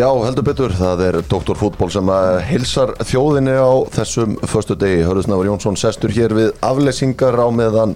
[0.00, 1.58] Já, heldur betur, það er Dr.
[1.60, 5.02] Fútból sem að hilsar þjóðinni á þessum förstu degi.
[5.04, 7.92] Hörðusnafur Jónsson sestur hér við afleysingar á meðan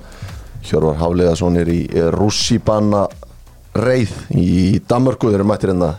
[0.68, 1.78] Hjörvar Hafleðarsson er í
[2.12, 3.06] Rússibanna
[3.72, 5.30] reið í Danmörku.
[5.32, 5.94] Þeir eru mættir hérna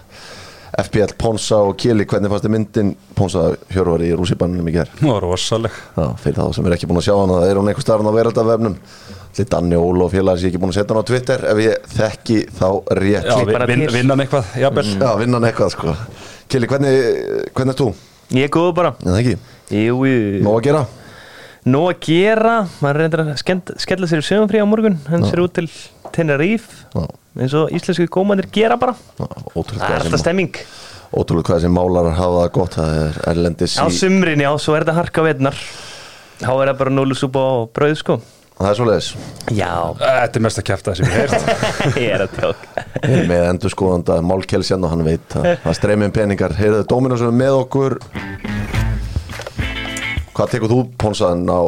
[0.84, 2.06] FPL Ponsa og Kili.
[2.10, 4.96] Hvernig fannst þið myndin Ponsa Hjörvar í Rússibannum í gerð?
[5.02, 5.78] Það var rosaleg.
[5.96, 8.10] Já, fyrir þá sem er ekki búin að sjá hana, það er hún einhver starfn
[8.12, 8.78] á veraldavefnum.
[9.36, 11.62] Lítið Danni Ólo og félagar sem ég ekki búin að setja hann á Twitter ef
[11.64, 12.68] ég þekki þá
[13.02, 13.30] rétt.
[13.32, 14.92] Já, bara vin, vinnan eitthvað, jafnvel.
[14.96, 15.96] Já, vinna hann eitthvað sko.
[16.52, 17.00] Kili, hvernig,
[17.56, 17.90] hvernig er þú?
[18.34, 19.36] Ég er góð bara En það ekki,
[19.76, 20.86] Jú, jú nóg að gera
[21.66, 23.32] Nó að gera maður reyndir að
[23.82, 25.66] skella sér í sögumfrí á morgun hann sér út til
[26.16, 27.04] Tenerife Já,
[27.44, 28.96] eins og íslensku gómanir gera bara.
[29.20, 30.56] Já, Það er alltaf stemming.
[31.16, 32.78] ótrúlega hvað sem málarar hafa það gott.
[32.80, 35.60] Það er erlendis Á í sumrin, já, svo er þetta harka veitnar
[36.42, 38.18] Þá er það bara núlusúpa og brauð, sko.
[38.56, 39.08] Það er svoleiðis.
[39.56, 41.50] Já, Þetta er mest að kæfta sem ég heirt.
[42.06, 42.62] ég er að tjók
[43.04, 46.56] Við erum með endur skoðanda Mál Kjelsjan og hann veit að það streymið peningar.
[46.60, 47.98] Heyrðu Dominos er með okkur.
[50.36, 51.60] Hvað tekur þú ponsaðan á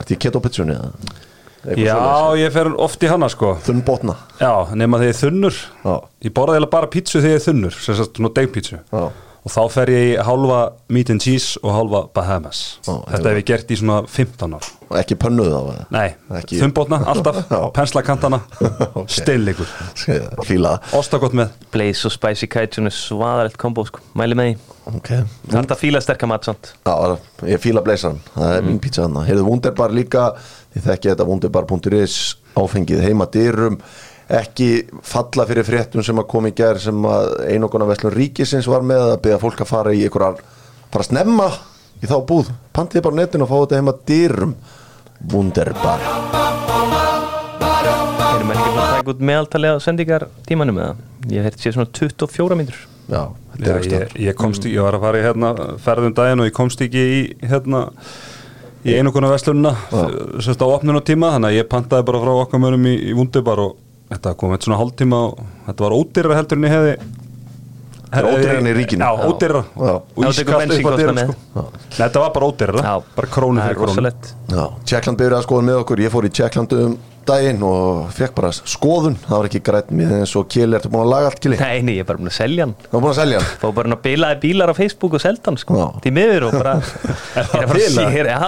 [0.00, 0.76] Ertu í keto-pizzunni?
[0.76, 1.22] eða?
[1.64, 2.40] Já, svoleiðis?
[2.44, 3.54] ég fer oft í hana sko.
[3.64, 5.60] Þunn botna Já, nema þegar ég er þunnur.
[5.84, 8.80] Já, Ég borða eiginlega bara pítsu þegar ég er þunnur, sem sagt nú degpítsu.
[8.92, 9.10] já,
[9.44, 12.78] Og þá fer ég í hálfa meat and cheese og hálfa Bahamas.
[12.86, 14.70] Já, Þetta hef ég gert í svona 15 ár.
[14.88, 17.60] og ekki pönnuð á það Nei, Ekki- þumbotna, alltaf, Já.
[17.76, 18.40] penslakantana,
[18.96, 19.08] Ok.
[19.08, 19.66] steinleikur.
[20.48, 21.50] Fíla Ostakott með.
[21.72, 24.56] Blaze og Spicy Kaijun er svaðalegt kombo, sko Mæli með því
[24.94, 27.18] Ok Það er alltaf fíla sterka mat, sant Já,
[27.48, 30.34] ég fíla bleysan, það er mín pizza hann Heyrðu Wunderbar líka,
[30.74, 32.16] þið þekki þetta wunderbar.is,
[32.58, 33.78] áfengið heima dyrum,
[34.34, 34.68] ekki
[35.04, 39.12] falla fyrir fréttum sem að koma í gær sem að einoguna Veslun Ríkisins var með
[39.12, 40.40] að byggja fólk að fara í einhverjar
[40.94, 41.48] fara að snemma
[42.00, 42.50] í þá búð.
[42.74, 44.56] Pantið bara á netinu og fá þetta heima dyrum.
[45.32, 46.02] Wunderbar.
[48.34, 50.96] Erum við ekki búin að taka út meðaltalið á sendingar tímanum eða?
[51.32, 52.80] Ég hef séð svona 24 mínútur.
[53.04, 53.22] Já,
[53.52, 55.50] þetta Já, er ekki ég, ég komst ekki, ég var að fara í hérna,
[55.84, 57.82] ferðum daginn og ég komst ekki í hérna
[58.84, 59.74] í einokona verslununa
[60.44, 63.76] sérst á opnunatíma, þannig að ég pantaði bara frá okkar mönnum í, í Wunderbar og
[64.12, 66.96] þetta kom eitt svona hálftíma og þetta var ódýrra heldur en ég hefði
[68.14, 69.02] Þetta er ódýrara en í ríkinu.
[69.02, 69.94] Já, ódýrra Já.
[69.98, 71.64] og ískalt upp bensínkostnað dyrum sko.
[71.64, 72.92] Nei, þetta var bara ódýrra, Já.
[73.16, 74.12] bara krónu fyrir krónu
[74.86, 76.94] Tjekkland byrjaði að skoða með okkur Ég fór í Tjekkland um
[77.28, 79.16] daginn og fekk bara skoðun.
[79.24, 81.58] Það var ekki grætt mér eins og Kili, ertu búin að laga allt Kili?
[81.60, 82.74] Nei, nei, ég er bara búin að selja hann.
[82.84, 83.48] Það var búin að selja hann?
[83.62, 85.78] Fá bara hann að bilaði bílar á Facebook og selda hann sko.
[85.80, 85.86] Já.
[86.04, 86.74] Því miður og bara
[87.34, 88.46] Er Ég er að fara að er að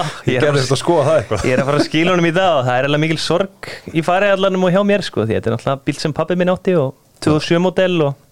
[1.07, 4.05] að er að að skýla honum í dag og það er alveg mikil sorg í
[4.07, 6.95] fariðallanum og hjá mér sko því þetta er náttúrulega bíl sem pappi minn átti og
[7.27, 8.23] 2007 model og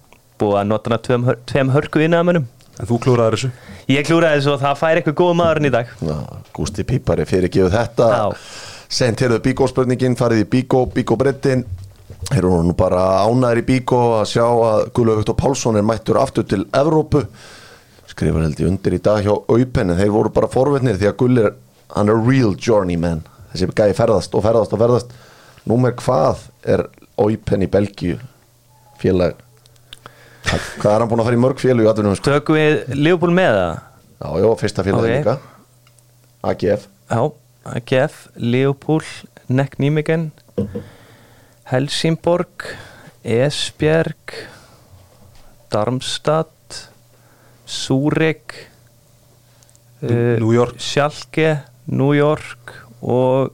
[0.41, 3.49] búið að nota tveim, hör- tveim hörku innaðamönnum En þú klúraði þessu?
[3.87, 5.91] Ég klúraði þessu og það fær eitthvað góð maðurinn í dag.
[6.03, 6.15] Já,
[6.57, 8.09] Gústi Pípari fyrir gefið þetta.
[8.11, 8.25] Já.
[8.95, 11.65] Sent heyrðu Bíkó spurningin, farið í Bíkó, Bíkó brettin
[12.31, 16.17] Heyrðu hún nú bara ánæður í Bíkó að sjá að Guðlaug Viktor Pálsson er mættur
[16.21, 17.25] aftur til Evrópu.
[18.09, 21.17] Skrifar held ég undir í dag hjá Aupen en þeir voru bara forvetnir því að
[21.21, 21.51] Gull er,
[21.97, 23.21] hann er real journeyman.
[23.53, 25.13] Þessi gæði ferðast og ferðast og ferðast.
[25.69, 26.87] Númer hvað er
[27.21, 28.17] Aupen í Belgíu
[29.03, 29.37] félag?
[30.49, 32.31] Hvað er hann búin að fara í mörg félag í atvinnum sko?
[32.31, 33.79] Tökum við Leopold með það?
[34.25, 35.13] Já, já, fyrsta félag Ok.
[35.13, 35.37] líka.
[36.45, 37.21] AGF Já,
[37.65, 39.05] AGF, Leopold,
[39.49, 40.31] Neck Nýmegen
[41.71, 42.67] Helsingborg
[43.25, 44.35] Esbjerg
[45.73, 46.89] Darmstadt
[47.65, 48.53] Súrik
[50.03, 50.77] uh, New York.
[50.79, 53.53] Schalke, New York og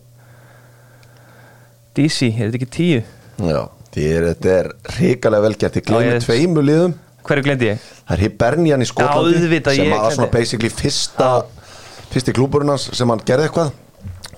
[1.94, 3.04] DC, er þetta ekki tíu?
[3.40, 3.60] Já,
[3.94, 7.86] er, þetta er hrikalega velgert Já, glemir ég- tveimu liðum Hverju glendi ég?
[8.08, 11.30] Það er Hibernian í Skotlandi sem ég var svona basically fyrsta
[12.10, 13.70] fyrsti klúburinn hans sem hann gerði eitthvað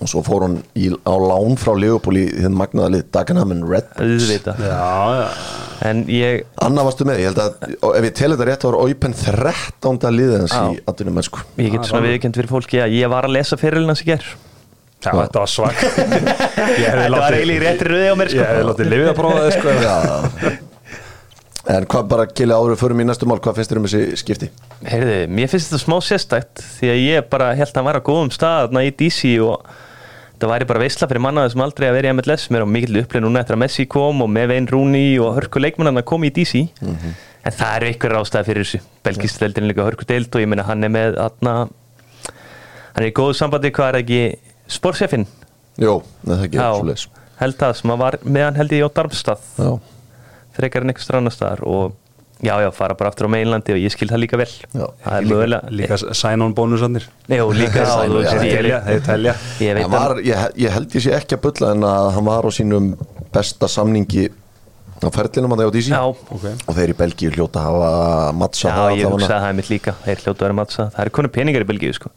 [0.03, 3.03] og svo fór hann í, á lán frá Leopold í þinn magnaða lið.
[3.13, 4.25] Dagenham Red Bulls.
[4.27, 4.79] Auðvita Já,
[5.19, 5.27] já.
[5.83, 8.79] En ég, Anna varstu með, ég held að ef ég tel þetta rétt þá var
[8.83, 9.99] Óipen 13.
[10.15, 10.63] liðið hans Já.
[10.71, 13.95] í atvinnum mennsku ég get svona viðkjönd fyrir fólki að ég var að lesa fyrirlina
[13.99, 14.23] sem ger
[15.03, 15.81] Já, þetta var svak.
[15.83, 18.39] Þetta var eiginlega í réttri röði á mér sko.
[18.39, 19.73] Ég hefði látið lifið að prófa það sko.
[19.83, 20.61] Já
[21.71, 24.17] En hvað bara Kili áður fyrir mig í næstu mál, hvað finnst þér um þessi
[24.19, 24.49] skipti?
[24.83, 28.07] Heyrðu, mér finnst þetta smá sérstætt því að ég bara held að hann var á
[28.09, 29.63] góðum stað í DC og
[30.43, 32.99] það væri bara veisla fyrir mannaði sem aldrei að vera í MLS mér á mikill
[32.99, 36.27] upplega núna eftir að Messi kom og með Vein Rooney og hörku leikmannan að koma
[36.27, 38.81] í DC en það eru ykkur ástæði fyrir þessu.
[39.07, 41.55] Belgist deildin er líka hörku deild og ég meina hann er með atna,
[42.27, 44.21] hann er í góðu sambandi hvað er ekki
[44.67, 45.27] sportsefinn
[45.79, 49.71] Jó, held það sem að var meðan held ég á Darmstað Já,
[50.53, 51.93] frekar en eitthvað strannar staðar og
[52.43, 54.49] já, já, fara bara aftur á meginlandi og ég skil það líka vel.
[54.75, 54.85] Já.
[55.05, 57.87] það er mögulega Líka sign-on bónusarnir Nei, og líka Já,
[60.23, 62.93] já, ég- held ég sé ekki að bulla en að hann var á sínum
[63.33, 64.29] besta samningi
[65.03, 66.45] á ferlinum að það á DC Já, Ok.
[66.67, 69.93] og þeir í Belgíu hljóta að hafa mattsa já ég hugsaði það mitt líka.
[70.05, 72.09] Þeir hljótu að vera mattsa Það eru konu peningar í Belgíu sko.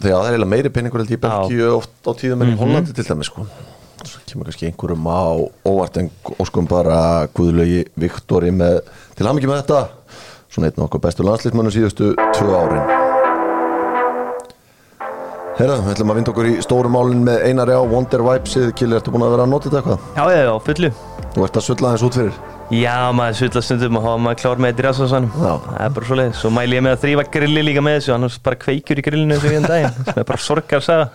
[0.00, 2.54] Þegar það er eiginlega meiri peningur held ég í Belgíu oft á tíðum en í
[2.54, 2.60] Mhm.
[2.62, 3.46] Hollandi til dæmis sko
[4.08, 5.22] svo kemur kannski einhverjum á
[5.68, 6.10] óvart en
[6.40, 8.80] óskum bara Guðlaugi Viktori með
[9.18, 9.82] til hamingi með þetta
[10.50, 12.84] svona einn okkur bestu landslýtmönnum síðustu tvö árin.
[15.60, 18.96] Herra, við ætlum að vinda okkur í stóru málin með Einari á Wonder Vibesið, Kili,
[18.96, 20.06] ertu búin að vera að nota þetta eitthvað?
[20.16, 20.90] Já, já, já, fullu.
[21.34, 22.38] Þú ert að sulla aðeins út fyrir.
[22.70, 25.52] Já, maður sulla stundum og hafa maður klár með þetta í rasvarsanum Já.
[25.66, 28.12] Það er bara svo leið Svo mæli ég með að þrýfa grilli líka með þessu
[28.14, 29.96] Annars bara kveikjur í grillinu þessu í enn daginn.
[30.06, 31.08] Sem er bara sorgar að segja.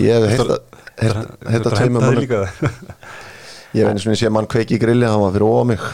[0.00, 2.44] Ég hef heilt að tveimur mannum líka
[3.74, 5.86] Ég hef einu svona sé mann kveiki í grilli, hann var fyrir ofan mig.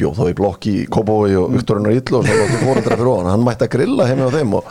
[0.00, 3.10] Bjóð þá í blokk í Kópói og Viktorinn og Ítlu og svo látti fóreldra fyrir
[3.10, 3.28] ofan.
[3.34, 4.70] Hann mætti að grilla heimi á þeim og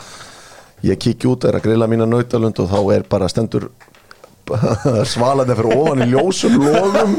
[0.88, 3.68] ég kikki út er að grilla mína nautalund og þá er bara stendur
[5.12, 7.16] svalandi fyrir ofan í ljósum logum.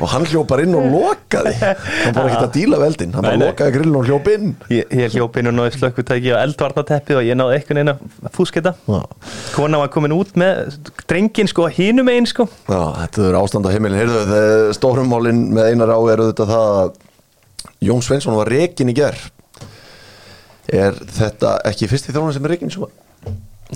[0.00, 1.54] Og hann hljópar inn og lokaði.
[1.60, 4.54] Hann bara ekkert að díla veldin hann bara lokaði grillin og hljóp inn.
[4.72, 8.74] Ég, ég hljóp inn og náði slökkutæki á eldvarnateppi og ég náði eitthvað að fúsketa.
[8.86, 9.00] Já.
[9.56, 10.78] Kona var komin út með
[11.10, 12.48] drengin sko hinum einn sko.
[12.70, 14.40] Já, þetta er ástand á heimilin Heyrðu,
[14.76, 16.98] stórumálin með einar á er auðvitað það að
[17.80, 19.16] Jón Sveinsson var rekin í ger
[20.70, 22.90] Er þetta ekki fyrsti þjóðan sem er rekin svo?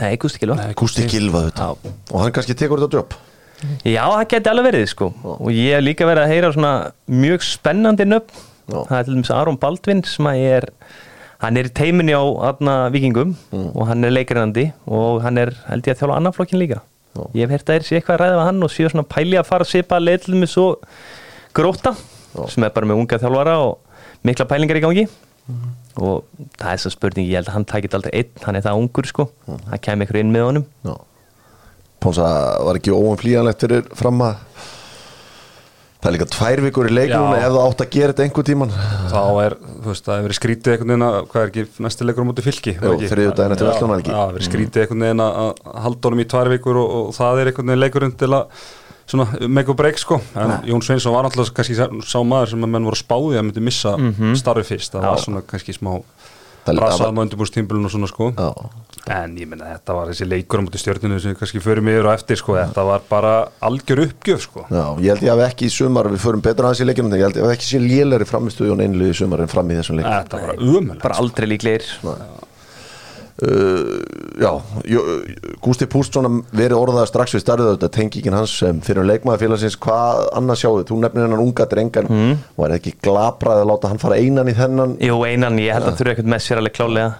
[0.00, 1.68] Nei, gústi kilva Gústi Gilva þetta
[2.10, 3.14] Og hann kannski tekur þetta jobb?
[3.86, 5.06] Já, það geti alveg verið sko.
[5.22, 6.72] Og ég hef líka verið að heyra svona
[7.08, 8.42] mjög spennandi nöfn.
[8.64, 8.78] Já.
[8.88, 10.66] það er til dæmis Aron Baldvin sem að er
[11.42, 15.84] hann er í teiminni á aðna vikingum og hann er leikarinnandi og hann er held
[15.84, 16.80] ég að þjála annan flokkin líka.
[17.14, 17.26] Já.
[17.36, 19.36] ég hef heyrt að er sér eitthvað að ræða við hann og séu svona pæli
[19.38, 20.66] að fara að til dæmis svo
[21.54, 22.48] gróta Já.
[22.50, 23.78] sem er bara með unga þjálfara og
[24.24, 25.04] mikla pælingar í gangi
[26.00, 26.24] og
[26.58, 28.80] það er þess að spurning ég held að hann takit aldrei einn, hann er það
[28.80, 29.28] ungur sko.
[29.48, 30.68] Hann kemur ykkur inn með honum.
[30.86, 30.94] Já.
[32.04, 32.30] Pónsa
[32.66, 34.40] var ekki óumflýjanlegt fyrir fram að
[36.04, 38.72] Það er líka tvær vikur í leikunum ef það átt að gera þetta einhver tíman
[39.08, 42.08] þá er, þú veist, það hefur verið skrítið einhvern veginn að, hvað er ekki, næsti
[42.08, 44.12] leikur á móti fylki Jú, þriðjudaginn eftir verslunarhelgi.
[44.12, 46.92] Já, það hefur verið skrítið einhvern veginn að að halda honum í tvær vikur og,
[46.98, 48.60] og það er einhvern veginn leikurinn til að
[49.10, 50.20] svona make or break sko.
[50.34, 53.48] En Jón Sveinsson var alltaf kannski sá, maður sem að menn voru að spáði að
[53.50, 53.96] myndi missa
[54.40, 55.24] starfi fyrst, það var Já.
[55.28, 55.92] svona kannski smá
[56.64, 58.30] brasaðum á undirbúrstímbilun og svona sko.
[58.32, 58.48] Já,
[59.12, 62.14] en ég menna þetta var þessi leikur á móti stjórninu sem kannski förum yfir og
[62.14, 62.56] eftir sko.
[62.56, 64.64] Þetta var bara algjör uppgjöf sko.
[64.72, 67.18] Já, ég held ég hafi ekki í sumar við förum betur aðeins í leikinu en
[67.20, 69.76] ég held ég hafi ekki sé lélæri framistuði og einlið í sumar en fram í
[69.76, 71.84] þessum leikum þetta var umöld bara aldrei líklegir
[73.42, 73.98] uh,
[74.38, 74.50] Já,
[75.64, 79.78] Gústi Púst svona verið orðaða strax við starfið þetta tengingin hans sem fyrir um leikmaðafélagsins
[79.82, 82.10] hvað annars sjáðu, þú nefnir hennan unga drengan.
[82.10, 82.42] Mm.
[82.58, 84.98] var ekki glabrað að láta hann fara einan í þennan?
[85.02, 87.14] Jú, einan, ég held að þurfa eitthvað með sér alveg klálega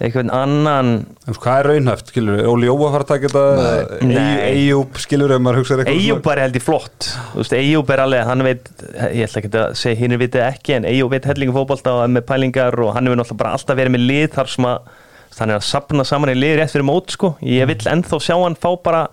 [0.00, 0.90] eitthvað annan.
[1.28, 2.40] En hvað er raunhæft, skilur?
[2.48, 3.98] Óli Jóa fara að taka þetta.
[4.46, 7.08] Eyjúb, skilur við, ef maður hugsaður eitthvað Eyjúb er held ég flott.
[7.34, 8.70] Þú Eyjúb er alveg, hann veit
[9.10, 12.14] ég ætla ekki að segja hinn vitið ekki en Eyjúb veit hellingu fótbolta og er
[12.16, 14.90] með pælingar og hann hefur náttúrulega bara alltaf verið með lið þar sem að
[15.38, 17.34] hann er að sapna saman í lið rétt fyrir mót sko.
[17.46, 19.06] Ég vil ennþá sjá hann fá bara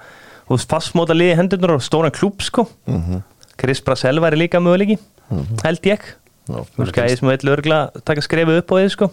[0.47, 2.67] fastmóta lið í hendurnar og stóran klúb sko.
[3.57, 4.97] Chris Brassel væri líka möguleiki
[5.63, 6.01] held ég.
[6.47, 7.77] Já, Þú veist, gæði sem vil örgla
[8.07, 9.07] taka skrefið upp á því sko.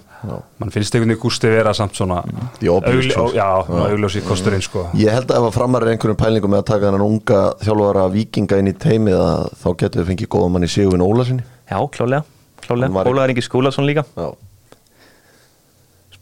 [0.63, 2.21] Man finnst einhvern veginn Gústi vera samt svona
[2.63, 4.85] augljósi kosturinn sko.
[4.99, 8.05] Ég held að ef að framar er einhverjum pælingum með að taka þennan unga þjálfara
[8.15, 11.79] vikinga inn í teimið að þá getur við fengið góða mann í Sigurvin Ólasinni Já,
[11.97, 13.05] klálega, Hann klálega.
[13.11, 14.05] Ólaður Ingi Skúlason líka.
[14.15, 14.31] Já,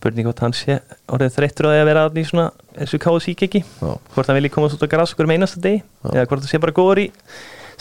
[0.02, 0.80] spurning hvort hann sé
[1.12, 3.90] orðið þreyttur á því að vera í svona þessu KSI keki Já.
[4.16, 5.82] hvort hann vilji komast út á græs okkur um einasta degi.
[6.11, 7.06] Eða hvort hann sé bara góður í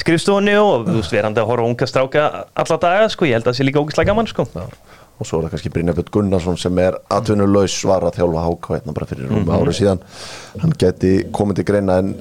[0.01, 2.27] skrifstofunni og þú veist verandi að horfa unga stráka
[2.61, 4.45] alla daga sko, ég held að það sé líka ógæslega gaman sko.
[4.53, 4.65] Já.
[5.21, 8.95] Og svo er það kannski Brynjabjörn Gunnarsson sem er atvinnulaus var að þjálfa háká hérna
[8.97, 10.01] bara fyrir rúmi árið síðan.
[10.61, 12.15] Hann geti komið til greina en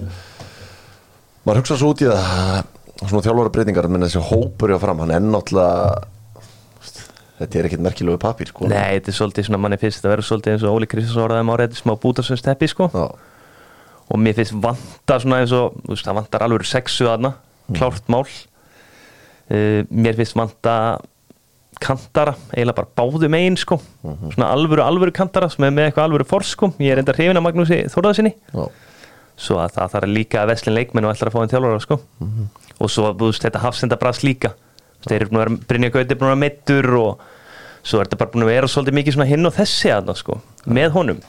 [1.46, 5.14] maður hugsa svo út í það svona þjálfara breytingar menn þessi hópur hjá fram, hann
[5.16, 6.09] er náttúrulega
[7.40, 8.68] þetta er ekkit merkilegu papír sko.
[8.70, 11.46] Nei, þetta er svolítið svona manni finnst þetta verður svolítið eins og Óli Kristjáns orðaði
[11.46, 12.90] um árið smá bútasvöndsteppi sko.
[12.92, 13.06] Já,
[14.10, 17.32] og mér finnst vanta svona eins og þú veist, það vantar alveg sexu aðna
[17.78, 18.26] klárt mál.
[19.50, 20.74] Uh, mér finnst vanta
[21.80, 26.26] kantara, eiginlega bara báðu megin sko, svona alvöru alvöru kantara sem er með eitthvað alvöru
[26.28, 26.74] fors sko.
[26.82, 28.66] Ég er enda hrifin af Magnúsi Þórðarsinni já,
[29.40, 31.98] svo að það þarf líka að veslin leikmenn og ætlar að fá einn þjálfara sko.
[32.80, 34.52] Og svo veist, þetta hafsendabras líka
[35.06, 37.28] þeir eru búin að vera, Brynja Gauti er búin að vera meittur og
[37.82, 40.40] svo er þetta bara búin að vera svolítið mikið svona hinn og þessi aðna sko,
[40.66, 41.22] með honum.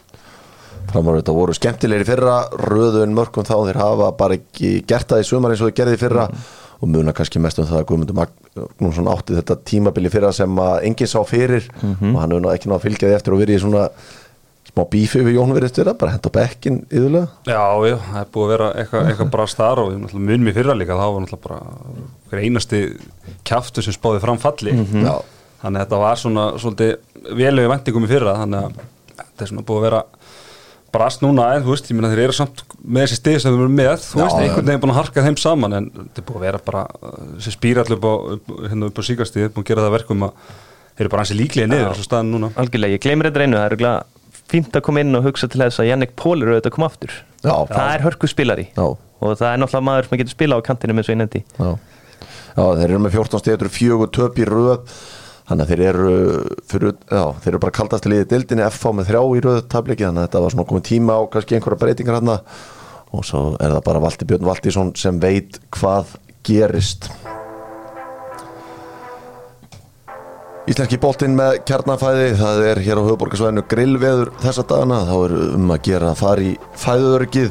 [0.92, 2.38] Framar þetta voru skemmtilegir í fyrra
[2.68, 6.00] röðun mörgum þá þeir hafa bara ekki gert það í sumar eins og þeir gerði
[6.00, 6.26] í fyrra
[6.82, 10.88] og muna kannski mest um það að Guðmundur Magnússon átti þetta tímabili fyrra sem að
[10.90, 13.62] enginn sá fyrir og hann hefur ekki náð að fylgja því eftir og verið í
[13.62, 13.84] svona
[14.72, 18.46] smá bífi við Jón verið styrra, bara henda bekkin yðurlega Já, já, það er búið
[18.46, 21.60] að vera eitthvað eitthva brast þar og mun mér fyrra líka þá var náttúrulega bara
[22.32, 22.82] hver einasti
[23.48, 24.76] kjaftu sem spáði fram falli.
[24.80, 25.18] Já,
[25.64, 28.82] þannig að þetta var svona svolítið velögu vendingum í fyrra þannig að
[29.20, 30.02] þetta er svona búið að vera
[30.92, 33.62] brast núna en þú veist, ég meina þeir eru samt með þessi stig sem þeir
[33.64, 36.26] eru með, þú Já, veist, einhvern veginn búin að harka þeim saman en þetta er
[36.28, 39.64] búið að vera bara uh, þessi spýrall upp á, upp, hérna upp á síkastíð búin
[39.64, 40.50] að gera það að verkum að
[40.92, 42.52] þeir eru bara hansi líklega niður núna.
[42.60, 44.21] Algjörlega, ég gleymir þetta einu, það er örugglega
[44.52, 46.90] fínt að koma inn og hugsa til þess að Jannik Pól eru auðvitað að koma
[46.92, 47.16] aftur.
[47.42, 50.68] Já, það er hörku spilari já, og það er náttúrulega maður sem getur spila á
[50.68, 51.72] kantinu með svo já.
[52.52, 54.94] já þeir eru með 14 stíður fjögur töp í röð.
[55.52, 56.12] Þannig að þeir eru
[56.70, 60.06] fyrir, já, þeir eru bara kaldast til liðið dildinni FH með þrjá í röð tabliki
[60.06, 62.32] þannig að þetta var svona komið tíma á kannski einhverja breytingar hann
[63.12, 66.16] og svo er það bara Valdi Björn Valdísson sem veit hvað
[66.48, 67.10] gerist
[70.70, 75.74] Íslenski boltinn með kjarnafæði það er hér á höfuborgarsvæðinu grillveður þessa dagana, þá er um
[75.74, 77.50] að gera fara í fæðuörgið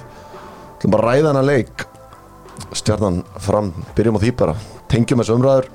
[0.81, 1.83] Það er bara að ræða hana leik.
[2.79, 4.55] Stjarnan fram, byrjum á því bara.
[4.89, 5.69] Tengjum þessu umræður.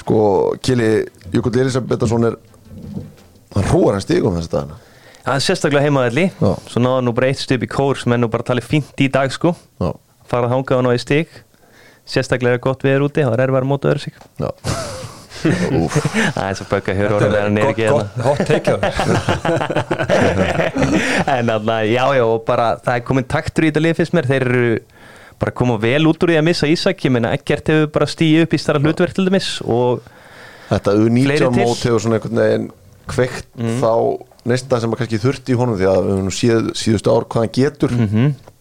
[0.00, 0.20] Sko,
[0.64, 0.88] Kili
[1.34, 2.38] Jökull Elisabethason er
[3.52, 4.80] hann hrúar hann stigum þessa dagana.
[5.26, 8.30] Það er sérstaklega heimaðalli svo náða nú bara eitt stup í kór sem er nú
[8.32, 9.52] bara talið fínt í dag sko.
[9.82, 9.90] Já,
[10.30, 11.40] farað hangað og ná í stig.
[12.08, 14.22] Sérstaklega er gott viður úti, það er erfæra móta öðru sig.
[14.40, 14.94] Já
[15.46, 18.04] það er svo bögg að höra orðið þegar hann er ekki hérna.
[18.26, 18.70] hot take
[21.36, 24.26] en alltaf, já, já, og bara það er komin taktur í þetta lið fyrst mér.
[24.30, 24.66] Þeir eru
[25.36, 26.98] bara að koma vel út úr því að missa Ísak.
[27.06, 29.90] Ég meina ekkert hefur bara stíð upp í starra hlutverk til dæmis og
[30.66, 31.50] Þetta Fleiri U19 til.
[31.62, 32.66] mót hefur svona einhvern veginn
[33.06, 33.46] kveikt
[33.78, 33.92] þá
[34.50, 37.42] næsta sem að kannski þurfti í honum því að við höfum síð, síðustu ár hvað
[37.44, 37.90] hann getur.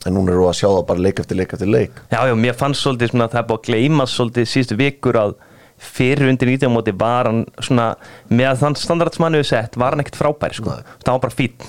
[0.05, 1.93] En núna eru að sjá það bara leik eftir leik eftir leik.
[2.13, 5.15] Já, já, mér fannst svolítið svona að það er búið að gleyma svolítið síðustu vikur
[5.17, 5.31] að
[5.77, 7.89] fyrir undir 19 móti var hann svona
[8.31, 11.35] með þann standard sem hann hefur sett var hann ekkert frábær sko, það var bara
[11.35, 11.65] fín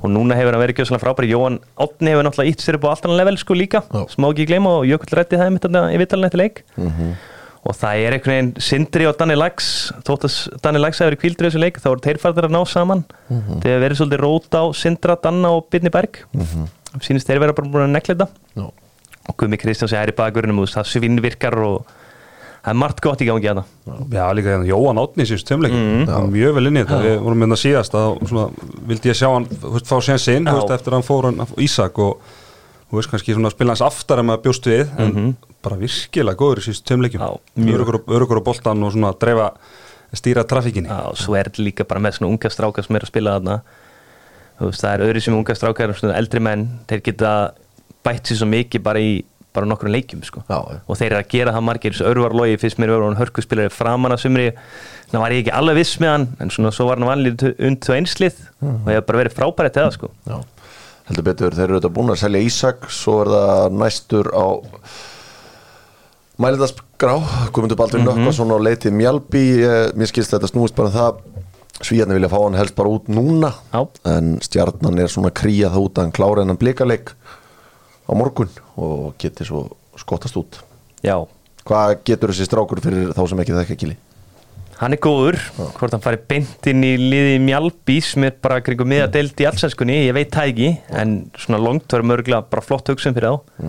[0.00, 1.26] og núna hefur hann verið ekki svona frábær.
[1.28, 4.30] Jóhann Átni hefur náttúrulega ítt sér upp á allt annan level sko líka, sem má
[4.30, 6.62] ekki gleyma og Jökull rætti það mitt í vitalinn eftir leik.
[7.68, 11.20] Og það er einhvern veginn Sindri og Danni Lags þótt að Danni Lags hefur verið
[11.24, 13.02] kvíldur í þessu leik þá voru þeir farðir að ná saman.
[13.28, 16.20] Þeir hefur verið svolítið rót á Sindra, Danna og Byrni Berg.
[17.04, 18.28] Sínist þeir vera bara búin að nekla þetta.
[19.28, 21.90] Og Gumi Kristjáns er í bakverðinum og það svinnvirkar og
[22.64, 25.78] það er margt gott í gangi að það Já, líka hérna Jóhann Átni síðust tömleikum
[25.78, 26.08] Mhm.
[26.08, 26.32] mm.
[26.34, 28.46] mjög vel inn í þetta, við vorum það síðast að svona,
[28.90, 30.46] vildi ég sjá hann, þú veist, fá sér sinn
[30.78, 32.18] eftir að hann fór hann Ísak og
[32.90, 36.62] þú veist, kannski svona spila hans aftar en maður bjóst við, en bara virkilega góður
[36.62, 36.86] í síðust
[37.56, 37.76] mjög.
[37.78, 38.00] örugur,
[38.40, 39.50] á boltan og svona dreifa
[40.16, 43.04] stýra trafikkinni Já, og svo er þetta líka bara með svona unga strákar sem er
[43.04, 43.56] að spila þarna.
[44.58, 47.32] Þú veist, það er öðru sem unga strákar svona eldri menn, þeir geta
[48.02, 49.22] bætt sér svo mikið bara í
[49.56, 50.42] bara nokkrum leikjum sko.
[50.48, 50.78] Já, já.
[50.86, 54.22] og þeir eru að gera það margir örvarlogi fyrst mér verður hann hörkuspilari framan að
[54.26, 54.46] sumri
[55.08, 57.88] þannig var ég ekki alveg viss með hann en svona svo var hann vanlið und
[57.88, 60.10] og einslið og ég hef bara verið frábæri til það sko.
[60.28, 60.38] já
[61.08, 64.46] Heldur betur, þeir eru þetta búin að selja Ísak svo er það næstur á
[66.38, 67.14] Mæliðaskrá
[67.52, 68.08] Guðmundur Baldur Mhm.
[68.08, 71.24] Nökkvason á leitið Mjálbi eh, mér skilst þetta snúist bara um það
[71.80, 73.86] Svíjarni vilja fá hann helst bara út núna Já.
[74.04, 77.12] en stjarnan er svona að kría það út að hann klára hennan blikaleik
[78.08, 78.50] á morgun
[78.80, 79.66] og geti svo
[80.00, 80.60] skottast út.
[81.04, 81.18] Já,
[81.68, 83.96] Hvað getur þessi strákur fyrir þá sem ekki þekka kili?
[84.78, 85.36] hann er góður.
[85.74, 89.46] Hvort hann fari beint inn í liði Mjálbí sem er bara kringum miða deild í
[89.48, 90.68] allsenskunni, ég veit það ekki
[91.00, 93.64] en svona longt var mörgla bara flott hugsun fyrir þá.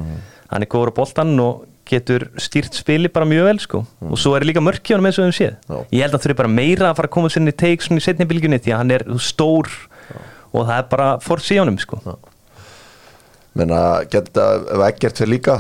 [0.54, 3.82] Hann er góður á boltan og getur stýrt spili bara mjög vel sko.
[4.06, 5.56] Og svo er líka mörk í honum eins og við séð.
[5.66, 5.78] Já.
[5.98, 8.06] ég held að það er bara meira að fara að koma sinni teik svona í
[8.06, 9.72] setni bylgjunni því að hann er stór
[10.54, 11.98] og það er bara fórs í honum sko
[13.58, 15.60] Menna, geta, ef ekkert fyrir líka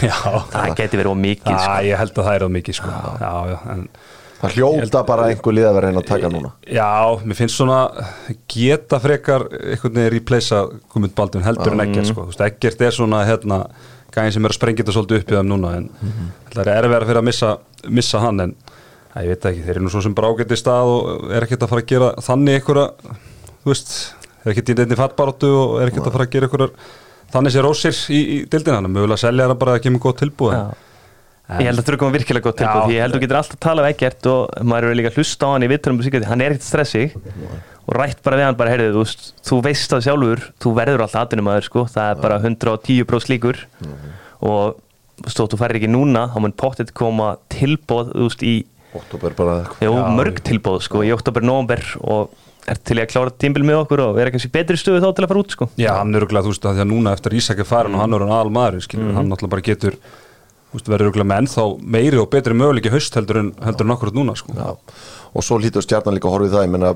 [0.00, 0.16] Já,
[0.48, 1.72] það geti verið of mikið Já, sko.
[1.84, 2.92] ég held að það er það mikið sko.
[3.20, 3.82] já, já, en
[4.40, 6.88] það hljóta bara einhver lið að vera einn að taka núna Já,
[7.24, 7.80] mér finnst svona
[8.54, 10.62] geta frekar einhvern veginn replacea
[10.94, 12.24] Guðmund Baldvin heldur en ekkert sko.
[12.24, 13.60] Þú veist, ekkert er svona hérna,
[14.16, 15.86] gæðin sem er að sprengja þetta svolítið upp í þeim núna en
[16.54, 17.52] það er erfið fyrir að missa,
[18.00, 18.56] missa hann en
[19.14, 21.46] að, ég veit ekki, þeir eru nú svo sem bara ágætt í stað og er
[21.46, 22.86] ekkert að fara að gera þannig einhverja,
[23.62, 23.96] þú veist
[24.44, 26.72] er ekkert í nefni fattbaróttu og er ekkert að fara að gera einhverjar
[27.34, 30.58] þannig sér ósir í, í dildina hann, mögulega selja það bara að kemur gott tilbúið.
[31.44, 32.84] Ég held að það að koma virkilega gott tilbúð Já.
[32.88, 35.10] því ég held að þú getur alltaf að tala við ekkert og maður er líka
[35.10, 35.98] að hlusta á hann í vitturum
[36.30, 37.16] hann er ekkert stressig
[37.84, 41.20] og rætt bara við hann bara, heyrðu, þú, þú veist það sjálfur þú verður alltaf
[41.20, 41.84] aðtunum aður sko.
[41.92, 43.60] Það er bara 110% líkur.
[44.40, 44.78] Og
[45.20, 48.54] þú veist, þótt þú færir ekki núna þá mun pottet koma veist, í
[50.14, 52.32] mörg tilbúð sko, í oktober, november og
[52.70, 55.24] er til í að klára tímbil með okkur og vera kannski betri stöðu þá til
[55.24, 55.68] að fara út sko?
[55.80, 58.00] Já, hann er örugglega, þú veist, að því að núna eftir Ísak er farin og
[58.04, 59.98] hann er hann aðal maður, skilur, hann náttúrulega bara getur,
[60.74, 61.66] verður örugglega með ennþá
[61.96, 64.56] meiri og betri möguleiki haust heldur en, heldur en okkur núna, sko.
[64.56, 64.72] Já.
[65.34, 66.94] og svo hlýtur stjarnan líka að horfa í það ég menna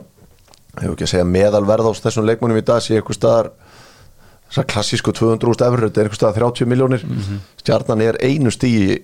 [0.79, 3.51] hefur ekki að segja meðalverð á þessum leikmannum í dag sé eitthvað staðar
[4.49, 7.05] þessar klassísku 200.000 efur þetta er eitthvað staðar 30 miljónir
[7.61, 9.01] stjarnan er einu stíi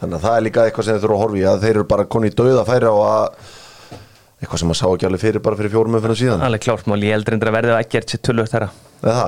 [0.00, 1.86] þannig að það er líka eitthvað sem þeir þurfa að horfa í að þeir eru
[1.92, 3.52] bara koni í dauða færi á að
[4.44, 6.42] eitthvað sem maður sá ekki alveg fyrir bara fyrir fjórum umfyrir síðan.
[6.44, 8.74] Alveg klárt mál, ég heldur endur að verði að ekkert sér tölvögt það?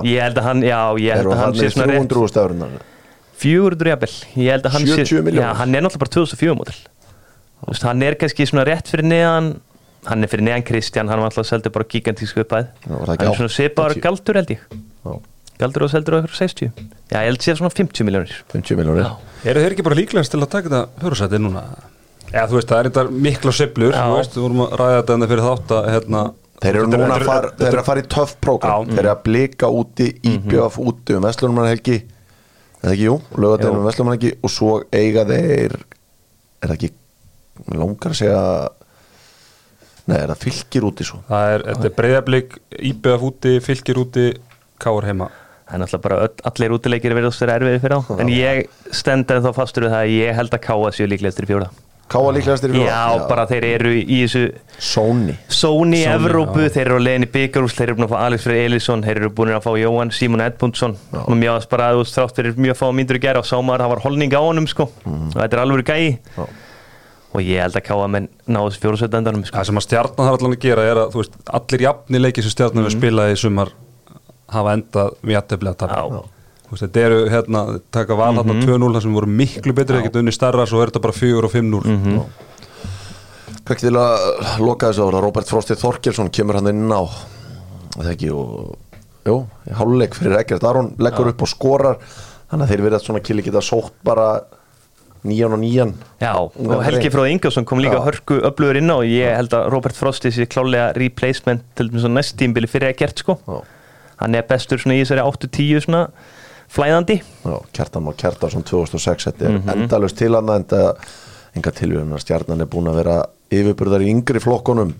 [0.08, 2.10] Ég held að hann, já, ég held að hann sé svona rétt.
[2.10, 2.76] 300.000 eurunar
[3.36, 5.44] 400 jafnvel, ég held að hann 70 sé milljónir.
[5.44, 6.76] Já, hann er náttúrulega bara 2004 mótil
[7.56, 9.48] Þú veist, hann er kannski svona rétt fyrir neðan.
[10.06, 13.38] Hann er fyrir neðan Kristján, hann var alltaf seldur bara gigantísku uppæð ekki hann er
[13.40, 14.02] svona 80?
[14.04, 14.66] galdur held ég.
[14.76, 15.14] Já,
[15.60, 16.70] galdur og seldur á ykkur 60
[17.10, 19.12] Já, ég held sé svona 50 miljónir 50 miljónir Já.
[19.52, 21.62] eru þeir ekki bara líklegast til að taka þetta fjórasæti núna?
[22.32, 24.02] Já, þú veist, það er þetta mikla siblur, Já.
[24.10, 26.22] þú veist, við vorum að ræða þetta enda fyrir þátt að, hérna
[26.56, 28.86] Þeir eru er- núna að er- fara, þeir eru að fara í töff prógram.
[28.88, 31.96] Þeir eru að blika úti, íbjöf úti um Vestlunum helgi
[32.82, 33.80] eða ekki, jú, lögadegum Jú.
[33.82, 36.90] um Vestlunum helgi og svo eiga þeir er það ekki,
[37.76, 38.40] langar að segja
[40.08, 42.56] nei, er það fylgir úti svo Það er, þetta er breyðablík,
[42.90, 44.26] íbjöf úti, fylgir úti,
[44.82, 45.28] káur heima
[45.66, 49.32] Það er náttúrulega bara öll, allir útileikir verðast vera erfiði fyrir á En ég stend
[49.34, 51.70] en þá fastur við það að ég held að káa séu líklegastur í fjóra
[52.06, 52.92] Káa líklegastir í fjóra?
[52.92, 54.42] Já, bara þeir eru í þessu
[54.78, 56.70] Sóni Sony, Sony, Evrópu, já.
[56.76, 59.20] þeir eru á leiðin í byggarús þeir eru búin að fá Alex Frey Elísson þeir
[59.24, 60.94] eru búin að fá Jóhann Simon Edmundsson
[61.24, 63.82] og mjög að bara þú þrátt fyrir mjög fá mínútur í gera og sá maður
[63.82, 64.86] það var holning á honum sko.
[65.10, 66.06] Og þetta er alveg gæi.
[66.36, 66.46] Já.
[67.36, 69.58] og ég held að káa menn ná þessu fjórusötu endanum sko.
[69.58, 72.44] Það sem að stjarnan þarf allan að gera er að, þú veist, allir jafni leiki
[72.46, 73.74] sem stjarnan við spilaði í sumar
[74.54, 76.24] hafa endað við jættefli að tapja Já.
[76.66, 77.60] Þetta eru, hérna,
[77.94, 80.90] taka val hérna 2-0 þar sem voru miklu betri, það geta unni starra svo er
[80.90, 82.24] þetta bara 4 og 5-0
[83.66, 84.26] Hvað til að
[84.62, 87.02] loka þessu ára Robert Frosti Þorkelsson kemur hann inn á
[87.96, 88.76] það ekki og
[89.26, 89.38] jú,
[89.78, 91.98] háluleik fyrir Eggert Aron leggur upp og skorar
[92.50, 94.28] þannig að þeir verða svona kili geta sótt bara
[95.26, 95.94] nýjan og nýjan.
[96.22, 98.04] Já, og Helgi Fróð Ingjósson kom líka Já.
[98.06, 102.06] hörku öflugur inn á og ég held að Robert Frosti sé klálega replacement til þess
[102.06, 103.38] að næst tímbili fyrir að gert sko.
[103.42, 103.58] Já.
[104.22, 106.02] Hann er bestur svona í þessari 8-10 svona
[106.72, 107.20] flæðandi.
[107.46, 110.88] Já, Kjartan og Kjartarsson 2006 þetta er endalust til hann en það
[111.56, 113.18] enga tilvíðan að stjarnan er búin að vera
[113.54, 114.94] yfirburðar í yngri flokkonum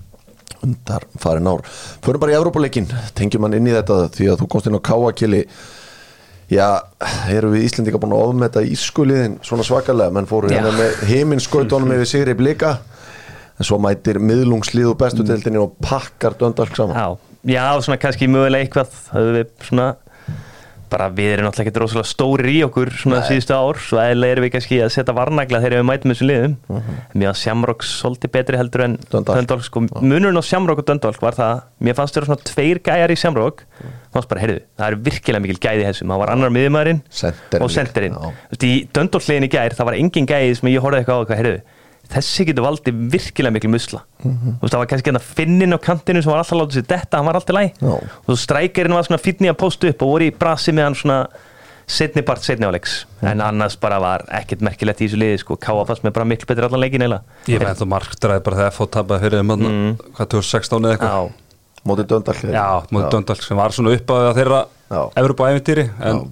[0.65, 1.65] undar farin ár.
[2.05, 2.87] Förum bara í Evrópuleikin,
[3.19, 5.43] tengjum hann inn í þetta því að þú komst inn á Káakili
[6.47, 6.79] Já,
[7.35, 10.13] erum við Íslendinga búin að ofmeta ískuliðin svona svakalega?
[10.15, 12.77] Menn fóru hérna með heiminskautunum yfir Sigri Blika.
[13.59, 16.95] En svo mætir miðlungslið og bestu deildinni og pakkar döndalk saman.
[16.95, 18.99] Já, já, svona kannski mögulega eitthvað
[19.37, 19.95] við svona
[20.91, 24.47] bara við erum náttúrulega ekki rosalega stórir í okkur svona síðustu ár, svo eðlilega erum
[24.47, 26.57] við kannski að setja varnagla þegar við mætum þessum liðum.
[26.57, 27.01] Mm -hmm.
[27.21, 28.99] mér að Shamrock svolítið betri heldur en.
[29.11, 33.11] Dundalk, sko, munurinn á Shamrock og Dundalk var það, mér fannst þeirra svona tveir gæjar
[33.11, 33.65] í Shamrock,
[34.13, 37.03] fannst bara, heyrðu það er virkilega mikil gæði þessum, það var annar miðumæðurinn
[37.61, 38.17] og senterinn.
[38.93, 41.61] Dundalk liðin í gær, það var engin gæði sem ég horfði eitthvað á eitthvað, heyrðu
[42.13, 44.03] þessi getur valdið virkilega mikil musla.
[44.23, 44.31] Þú
[44.63, 47.29] veist, það var kannski hérna finnin á kantinu sem var alltaf látið sér detta, hann
[47.29, 47.93] var alltaf læg Já.
[47.97, 50.99] og svo strækirinn var svona fínni að posta upp og voru í brasi með hann
[51.01, 51.19] svona
[51.87, 55.85] setni part setni áleiks en annars bara var ekkert merkilegt í þessu liði sko, Káa
[55.87, 58.95] fannst með bara miklu betri allan leikin eila Ég veit að marktræði bara þegar fótt
[58.97, 59.93] tapaði fyrir þeim mm.
[60.17, 61.29] hvað 2016 eða eitthvað?
[61.87, 65.01] Mótið döndalk Já, mútið Döndalk sem var svona upp að þeirra Já.
[65.23, 66.25] Evropa æfintýri en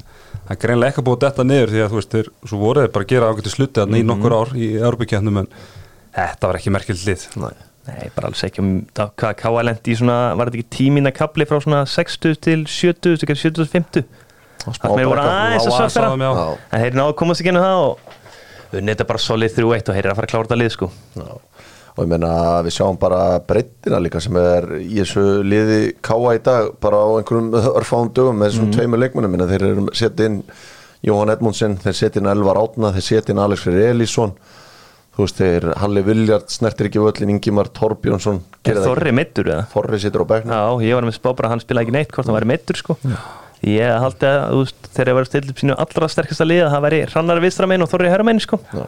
[0.45, 2.93] það er greinlega ekki búið þetta niður því að þú veist, þeir, svo voru þeir
[2.95, 4.01] bara að gera ágættu sluti mm Mhm.
[4.01, 5.49] í nokkur ár í Evropakjarnum en
[6.15, 7.55] þetta var ekki merkild lið Nei.
[7.89, 11.13] nei, bara alls ekki um það, hvað Káa lendi í svona, var þetta ekki tímina
[11.13, 14.05] kapli frá svona 60 til 70 til 70 50
[14.65, 16.39] það með voru aðeins að.
[16.39, 16.59] Já.
[16.73, 17.99] en þeir náðu að komast ekki inn á það og
[18.75, 20.91] unnið þetta bara solid 3-1 og þeir eru að fara að klára þetta lið sko
[21.15, 21.33] Já.
[21.95, 22.31] Og ég meina
[22.67, 27.09] við sjáum bara breyttina líka sem er í þessu liði káa í dag bara á
[27.21, 30.41] einhverjum örfáum dögum með þessum tveimur leikmunum minna þeir eru setja inn
[31.05, 34.33] Jóhann Edmundsen, þeir setja inn Elvar Átna þeir setja inn Alex Freyr Elísson.
[35.15, 39.67] Þú veist þeir Halli Viljard snertir ekki völlin Ingimar Torbjörnsson Er Þorri meittur eða?
[39.71, 40.55] Þorri situr á bekknum.
[40.57, 42.81] Já, ég var með spá bara að hann spilaði ekki neitt hvort hann væri meittur
[42.81, 42.97] sko.
[43.65, 46.65] Ég haldi að þú veist, þegar ég var að stilla upp sínu allra sterkasta lið
[46.65, 48.59] að það væri hrannar vistramenn og Þorri herramenn sko.
[48.75, 48.85] Já.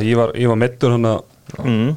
[0.00, 1.22] Ég var, var meittur hann að
[1.62, 1.94] mm.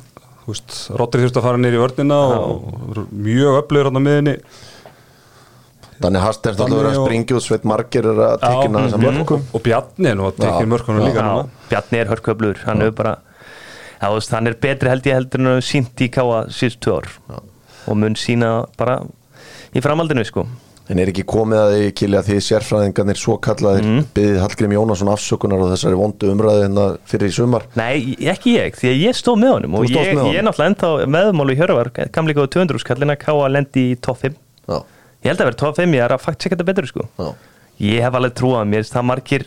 [0.48, 2.66] Rodri þurfti að fara nýr í vörnina og
[2.98, 4.36] og mjög öflugur hann á miðinni
[5.98, 8.36] Þannig hast er þetta að vera að Danni og- springja og Sveit Margir er að
[8.44, 12.58] tekina þessa mörgum og Bjarni er nú að tekja mörkunum líka Já, Bjarni er hörköflur,
[12.68, 13.16] hann er bara
[13.98, 16.44] Já, þú veist, hann er betri held ég heldur en hann hefur sínt í káa
[16.54, 17.08] síðust tvö ár.
[17.90, 19.00] Og mun sína bara
[19.74, 20.44] í framhaldinu sko
[20.88, 24.04] En er ekki komið að því kili að því sérfræðingarnir svo kallaðir mm.
[24.16, 27.66] byggðið Hallgrím Jónasson afsökunar og þessari vondu umræði hérna fyrir í sumar?
[27.76, 30.72] Nei, ekki ég, því að ég stóð með honum og ég, með ég er náttúrulega
[30.72, 34.80] ennþá meðmálu í Hjörvar, kam líka á 200 skallina káa lendi í top 5 Já,
[35.26, 37.08] Ég held að vera top 5, ég er að fakt þetta betur sko.
[37.20, 37.30] Já,
[37.84, 39.44] Ég hef alveg trúað mér, það margir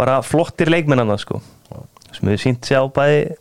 [0.00, 1.42] bara flottir leikmennana sko.
[2.12, 3.34] Sem hefur sínt sig á bæði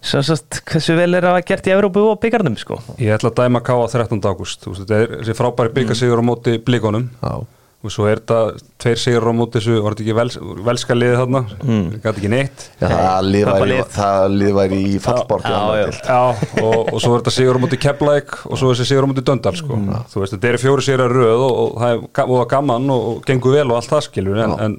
[0.00, 3.42] sem sagt hversu vel er að gert í Evrópu og byggarnum sko Ég ætla að
[3.42, 4.20] dæma K á 13.
[4.24, 7.34] ágúst Þú veist, Þetta er þessi frábæri byggarsigur á móti blíkonum Já,
[7.80, 8.38] og svo er þetta
[8.80, 11.84] tveir sigur á móti þessu var þetta ekki vels, velska liðið þarna mm.
[12.00, 13.86] gæti ekki neitt Já, það lið Tappa væri, lið.
[13.94, 15.86] það lið væri í fallbort Já, já.
[16.00, 16.18] Já,
[16.64, 19.24] og, og svo er þetta sigur á móti Keflæk og svo þessi sigur á móti
[19.24, 19.80] Döndal sko.
[20.12, 22.04] þú veist, þetta eru fjóri sigur að röð og, og það
[22.42, 24.76] er gaman og, og gengur vel og allt það skilur en, en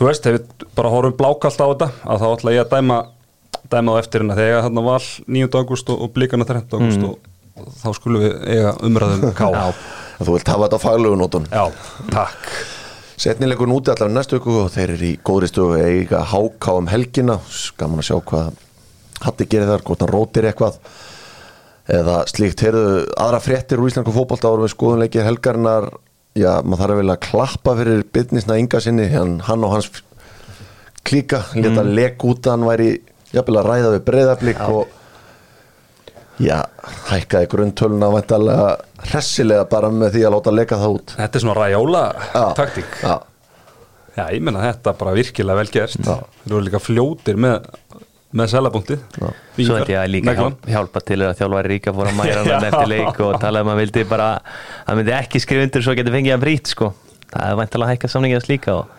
[0.00, 2.98] þú veist, ef við bara horfum blákalt á þetta að þá ætla ég að dæma
[3.72, 5.48] dæma á eftir hérna þegar þarna val 9.
[5.60, 6.78] ágúst og, og blíkana 13.
[6.78, 9.66] ágúst og, og þá skulum við eiga umræðum K Já.
[10.18, 11.64] Þú vilt hafa þetta á faglegu nótun Já,
[12.12, 12.50] takk
[13.18, 16.90] Setnilegur úti allar næstu ykkur og þeir eru í góðri stöðu að eiga háká um
[16.90, 17.40] helgina
[17.78, 18.64] Gaman að sjá hvað
[19.18, 20.76] Hatti gerir þar, hvort hann rótir eitthvað
[21.88, 25.88] eða slíkt heyrðu aðra fréttir úr Íslandku fótbolta árum við skoðunleikir helgarinnar
[26.36, 29.88] já, maður þarf að vilja klappa fyrir bitnisna ynga sinni hann, hann og hans
[31.08, 31.92] klíka leta mm.
[31.96, 32.90] lek út að hann væri
[33.34, 34.94] jafnvel að ræða við breyðablík og
[36.42, 36.58] já,
[37.10, 38.68] hækkaði grunntöluna væntalega
[39.08, 41.16] hressilega bara með því að láta leka það út.
[41.18, 42.04] Þetta er svona ræjóla
[42.58, 43.00] taktík.
[43.02, 43.16] Já,
[44.18, 45.98] Já, ég menna þetta bara virkilega vel gert.
[46.02, 47.68] Þeir eru líka fljótir með,
[48.34, 52.18] með selabúntið Svo held ég að líka hjálp, hjálpa til að þjálfari ríka fór að
[52.18, 54.30] mæra hann eftir leik og talaði um að vildi bara
[54.88, 56.90] hann myndi ekki skrifa undir svo getur fengið hann brít sko.
[57.30, 58.97] það er væntalega að hækka samningið hans líka og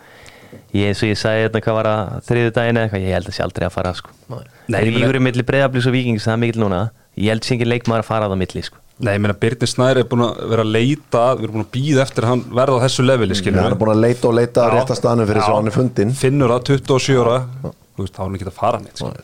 [0.74, 3.30] ég eins og ég sagði þetta hvað var að þriðu daginn eða eitthvað, ég held
[3.32, 4.10] að sé aldrei að fara sko.
[4.30, 4.38] Nei,
[4.70, 6.82] það er ég meina- ígur í milli breyðablís og vikings það er mikil núna,
[7.18, 8.78] ég held sé ekki leikmaður að fara á það milli sko.
[9.00, 11.72] Nei, ég meina Birnir Snæri er búin að vera að leita við erum búin að
[11.72, 14.34] býða eftir að hann verða á þessu leveli skilur hann er búin að leita og
[14.36, 14.76] leita að Já.
[14.76, 15.46] rétta staðinu fyrir Já.
[15.48, 18.58] svo hann er fundin Finnur það 27 ára Þú veist, þá er hann ekki að
[18.60, 19.24] fara neitt skilur.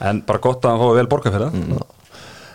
[0.00, 1.80] En bara gott að hann fái vel borga fyrir það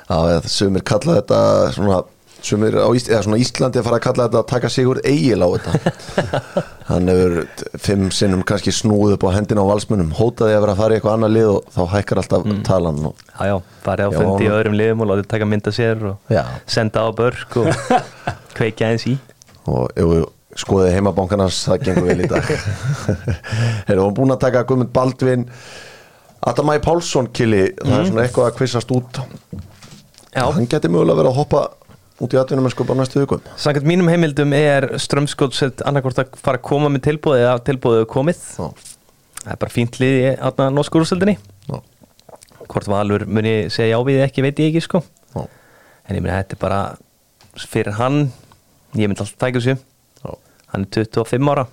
[0.06, 1.40] Já, eða sumir kalla þetta
[1.74, 2.04] svona,
[2.44, 5.40] sumir á Ís, eða svona Íslandi að fara að kalla þetta að taka sigur eigil
[5.46, 6.32] á þetta.
[6.90, 7.36] Hann hefur
[7.82, 11.00] fimm sinnum kannski snúð upp á hendina á valsmunum hótaði að vera að fara í
[11.00, 13.56] eitthvað annað lið og þá hækkar alltaf talan og, já, já,
[13.88, 16.44] farið á fundi í öðrum liðum og látið taka mynda sér og Já.
[16.70, 17.72] senda á börk og
[18.58, 19.16] kveikja eins í.
[19.66, 20.26] Og ef við
[20.62, 22.52] skoðið heimabankarnas það gengur vel í dag.
[23.90, 25.48] Erum við búin að taka Guðmund Baldvin
[26.46, 27.72] Adamæ Pálsson kili.
[27.82, 29.20] Það er svona eitthvað að kvissast út.
[30.36, 30.44] Já.
[30.52, 31.60] hann geti mögulega verið að hoppa
[32.24, 36.38] út í atvinnum en sko bara næstu vikum Samkvæmt mínum heimildum er strömskótsett annarkvort að
[36.40, 38.70] fara að koma með tilbúið eða tilbúið komið Já.
[39.42, 40.70] það er bara fínt lið í aðna
[41.66, 41.78] Já.
[42.72, 45.04] hvort Valur muni segja já við eða ekki veit ég ekki sko
[45.36, 45.44] Já.
[45.44, 46.80] en ég meina þetta er bara
[47.66, 48.22] fyrir hann
[48.96, 49.78] ég myndi alltaf tækja þessu
[50.76, 51.66] hann er 25 ára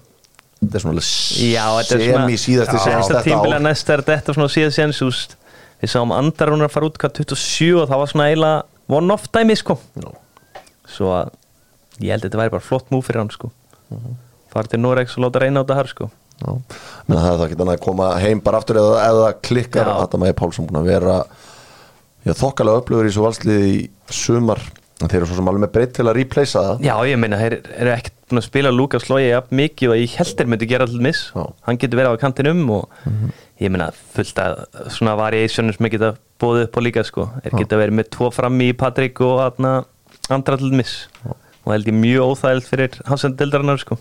[0.62, 4.50] þetta er svona já, þetta er sem í síðasti já, séns þetta er þetta svona
[4.52, 5.37] síðast séns úst.
[5.83, 9.31] við sáum andar hún að fara út hvað 27 og það var svona eiginlega one-off
[9.35, 10.11] dæmi sko Já.
[10.96, 11.31] Svo að
[12.00, 13.50] ég held að þetta væri bara flott múf fyrir hann sko
[13.92, 14.16] Mhm.
[14.52, 16.11] fara til Norex og láta reyna á þetta her sko
[16.42, 16.52] Já.
[17.07, 20.02] Menna, það er það ekki þannig að koma heim bara aftur eða, eða klikkar Já.
[20.02, 21.16] Adam Ægir Pálsson búin að vera
[22.38, 24.61] þokkalega upplöfur í svo valsliði í sumar
[25.02, 27.57] þeir eru svo sem alveg með breytt til að replacea það já ég meina þeir
[27.83, 30.87] eru ekkert búin að spila Lukas Lói jafn mikið og ég held þeir myndi gera
[30.87, 31.42] allir miss Já.
[31.66, 33.33] hann getur verið á kantinum og Mhm.
[33.61, 37.76] ég meina fullt að svona variationum sem geta bóðið upp á líka sko þeir geta
[37.83, 39.85] verið með tvo frammi í Patrik og aðna
[40.30, 41.06] andra allir miss.
[41.62, 43.98] Og held ég mjög óþægild fyrir hans en dildarinnar sko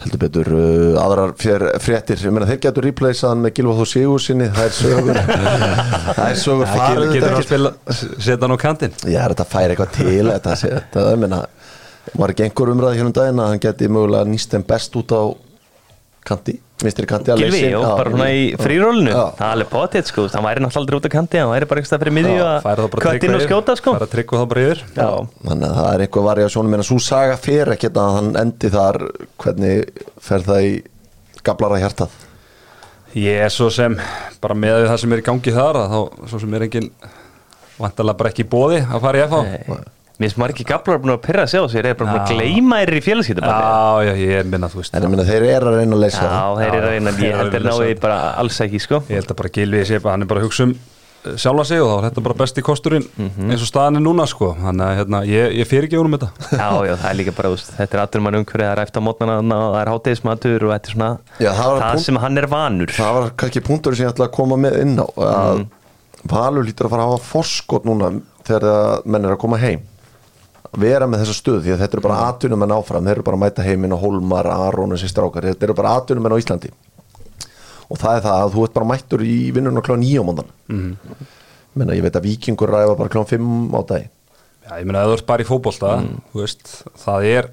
[0.00, 2.20] heldur betur uh, aðrar fréttir.
[2.24, 5.20] Ég meina þeir getur replaceaðan með Gilva Þó Sigur sinni það er sögur.
[5.20, 8.96] Það er sögur Ja, farið Getur hann spila, setja hann á kantinn?
[9.04, 11.42] Já, þetta fær eitthvað til þetta, þetta, ég meina
[12.16, 15.12] var ekki einhver umræði hér um daginn að hann geti mögulega nýst þeim best út
[15.12, 15.22] á
[16.26, 16.56] kanti,
[16.86, 20.24] vinstri kanti að Já, bara svona í frírólinu það er alveg potið sko.
[20.32, 22.84] Hann væri náttúrulega aldrei út á kanti hann væri bara eitthvað fyrir miðju að Færa
[22.84, 23.94] það bara kött inn og skjóta sko.
[23.98, 24.82] Færa trygg og þá bara yfir.
[24.96, 25.10] Já.
[25.50, 28.72] þannig að það er eitthvað variasjónum en að svo saga fer ekki að hann endi
[28.72, 29.00] þar.
[29.44, 30.74] Hvernig fer það í
[31.46, 32.18] gablara hjartað?
[33.18, 33.96] Ég er svo sem
[34.40, 36.90] bara með það sem er í gangi þar að þá svo sem er engin
[37.80, 39.80] vantarlega bara ekki í bóði að fara í FH.
[40.20, 42.28] Mér finnst margir gaflar búin að pyrra sig á sig þeir eru bara búin að
[42.28, 42.36] Já.
[42.36, 45.46] gleyma þeir í félagskiptum Já, já, ég er minna, þú veist en ég minna þeir
[45.48, 47.68] eru að reyna að leysa Já, þeir eru að reyna þeir ég held þeir að
[47.70, 48.00] náði leysa.
[48.04, 50.66] bara alls ekki sko Ég held að bara Gilvi sé hann er bara að hugsa
[50.68, 50.74] um
[51.24, 53.48] eh, sjálfa sig og þá er þetta bara besti kosturinn Mhm.
[53.52, 56.28] eins og staðan er núna sko þannig að hérna, ég, ég fyrir ekki um þetta
[56.60, 59.00] Já, já, það er líka bara, úst, þetta er aðdur mann umhverfið það er eftir
[59.00, 62.04] á mótnana og það er hátegismatur og þetta er svona Já, það var það punkt-
[62.10, 64.96] sem hann er vanur það var kannski punktur sem ég ætla að koma með inn
[65.00, 65.68] á að Mm.
[66.28, 68.08] Valur lítur að fara að hafa forskot núna
[68.44, 69.80] þegar það menn er að koma heim
[70.80, 73.38] vera með þessa stöð því að þetta eru bara atvinnum en áfram, þeir eru bara
[73.38, 76.40] að mæta heiminn og Hólmar, Aron og þessi strákar, þetta eru bara atvinnum en á
[76.42, 76.72] Íslandi.
[77.90, 80.90] Og það er það að þú ert bara mættur í vinnunum klá nýja móndan mm.
[81.80, 85.10] menna ég veit að vikingur ræfa bara klá fimm á dag Já, ég meina að
[85.10, 86.20] þú ert bara í fótbolta Mm.
[87.02, 87.48] það er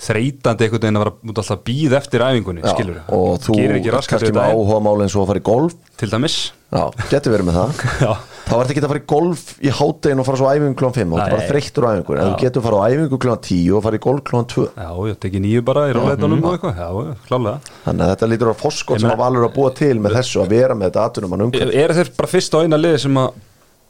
[0.00, 3.56] þreytandi einhvern veginn að vera út alltaf býð eftir æfingunni, Já, skilur og þú
[3.98, 5.74] kannski með áhuga máli eins og að fara í golf.
[6.00, 6.36] Til dæmis.
[6.72, 7.82] Já, getur verið með það.
[8.50, 10.94] þá ert ekki að fara í golf í háttegin og fara svo á æfingu klón
[10.96, 12.16] 5 og þú ert bara þreyttur á æfingu.
[12.16, 14.88] En þú getur fara á æfingu klón 10 og fara í golf klón 2 Já,
[15.10, 16.80] ég teki nýju bara í ráleitunum og eitthvað.
[16.80, 17.76] Já, já, klálega.
[17.84, 20.42] Þannig að þetta lítur á foskot Ég sem að valur að búa til með þessu
[20.44, 23.22] að vera með þetta atunum hann umhverf Er þeir bara fyrst á eina liði sem
[23.22, 23.30] að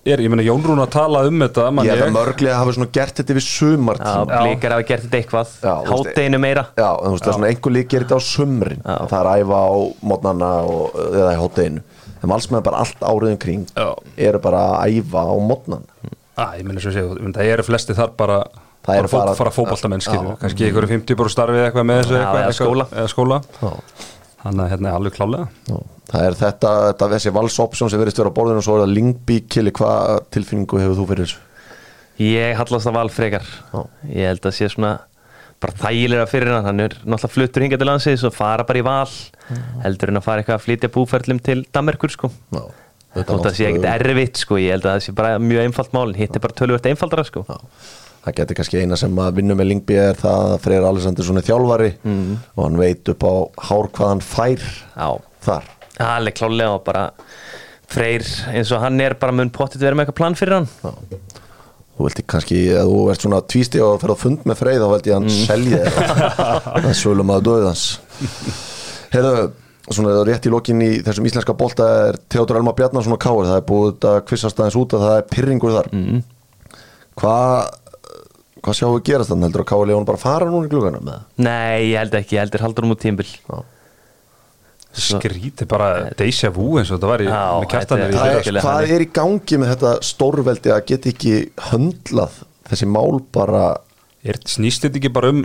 [0.08, 2.88] er, ég meina Jón Rún að tala um þetta ég held að mörglega hafa svona
[2.94, 5.50] gert þetta við Já, sumartíma blíkar hafa gert þetta eitthvað.
[5.60, 6.64] Já, Hátteginu meira.
[6.78, 8.80] Já, en þú veist, það er svona einhver lík gerir þetta á sumrin.
[8.80, 8.96] Já.
[9.10, 9.72] það er að æfa á
[10.12, 11.84] mótnana og, eða í hátteginu
[12.20, 13.88] þeim alls með bara allt áriðum kring Já.
[14.16, 15.82] eru bara að æfa á mótnana
[16.40, 18.40] Æ, ég meina svo séu, það eru flesti þar bara
[18.80, 19.50] Það eru bara, bara- fara
[20.30, 20.36] Já.
[20.40, 22.86] kannski einhverju 50 bara starfið eitthvað með þessu eitthvað, eða eitthvað- skóla.
[22.96, 23.40] eða skóla.
[24.40, 25.76] Þannig að hérna er alveg klálega Já,
[26.10, 28.94] það er þetta, þetta þessi valsopsjón sem verðist vera á borðinu og svo er það
[28.94, 31.38] Lingby Kili, hvað tilfinningu hefur þú fyrir þessu?
[32.20, 33.80] Ég hallast að val frekar Já.
[34.08, 34.94] Ég held að sé svona
[35.60, 38.84] bara þægilega fyrir hann, hann er náttúrulega fluttur hingað til landsins og fara bara í
[38.86, 39.10] val.
[39.84, 42.30] Heldur en að fara eitthvað að flytja búferlum til Danmarkur sko.
[42.54, 42.62] Já,
[43.20, 44.60] þótt að sé ekkert erfitt sko.
[44.62, 47.44] Ég held að það sé bara mjög einfalt málin hitt er bara tölvöld einfaldara sko.
[47.48, 47.58] Já.
[48.20, 51.46] Það getur kannski eina sem að vinna með Lingby er það að Freyr Alessandursson er
[51.46, 53.32] þjálfari og hann veit upp á
[53.70, 55.08] hár hvað hann fær Já,
[55.46, 55.70] þar.
[56.04, 57.06] Alveg klálega og bara
[57.90, 60.68] Freyr eins og hann er bara mun pottit vera með eitthvað plan fyrir hann.
[60.84, 61.39] Já.
[62.00, 64.86] Þú vilti kannski, ef þú ert svona tvísti og fer á fund með Freyr þá
[64.88, 65.40] veldi ég hann mm.
[65.44, 65.80] selja
[66.80, 67.82] það sölum að döðans
[69.12, 69.42] Heyrðu,
[69.90, 73.58] svona rétt í lokin í þessum íslenska bolta er Theodor Elmar Bjarnarsson og Káir, það
[73.58, 76.24] er búið að kvissast aðeins út að það er pyrringur þar mm.
[77.20, 77.68] Hvað
[78.64, 81.28] hvað sjáum við gerast þannig, heldur að Káir León bara fara núna í það?
[81.44, 83.60] Nei, ég held ekki, ég heldur haldur um út tímbil Já.
[84.90, 87.28] Skríti bara deja vu eins og þetta var í
[87.70, 88.14] kjartanir
[88.60, 91.34] hvað er í gangi með þetta stórveldi að geta ekki
[91.70, 93.76] höndlað þessi mál bara
[94.26, 95.44] Er snýst þetta ekki bara um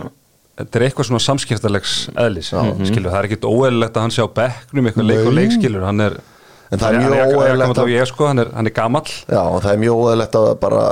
[0.56, 4.28] þetta er eitthvað svona samskiptalegs eðlis skilur, það er ekkit óeðlilegt að hann sé á
[4.40, 6.18] bekknum eitthvað leik og leik skilur hann er,
[6.72, 9.06] En það er mjög óeðlilegt að- ég, sko, hann, er, hann er gamall.
[9.30, 10.82] Já, og það er mjög óæðilegt að bara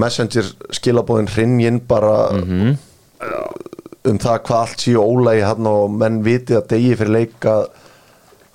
[0.00, 2.14] messenger skilabóðin hrinjinn bara
[4.08, 7.66] um það hvað allt sé ólægi hann og menn viti að degi fyrir leik að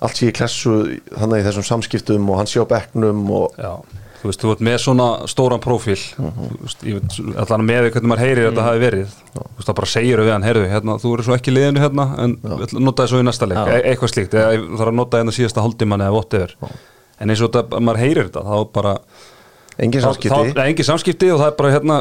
[0.06, 0.72] allt sé í klessu
[1.12, 3.72] þannig í þessum samskiptum og hann sé á bekknum og Já,
[4.20, 5.96] þú veist, þú ert með svona stóran prófíl.
[6.16, 9.14] Þú veist, ég veit, allan með því hvernig maður heyrir þetta hafi verið.
[9.36, 12.08] Þú veist, það bara segir við hann, heyrðu, hérna, þú eru svo ekki liðinu hérna,
[12.24, 12.36] en
[12.80, 13.62] nota þessu í næsta leik.
[13.70, 16.56] E eitthvað slíkt, eða ég þarf að nota hérna síðasta hálftíman eða whatever,
[17.20, 18.94] en eins og þetta, maður heyrir þetta, þá bara
[19.82, 20.32] engin samskipti.
[20.32, 21.96] þá, nei, engin samskipti og það er bara hérna,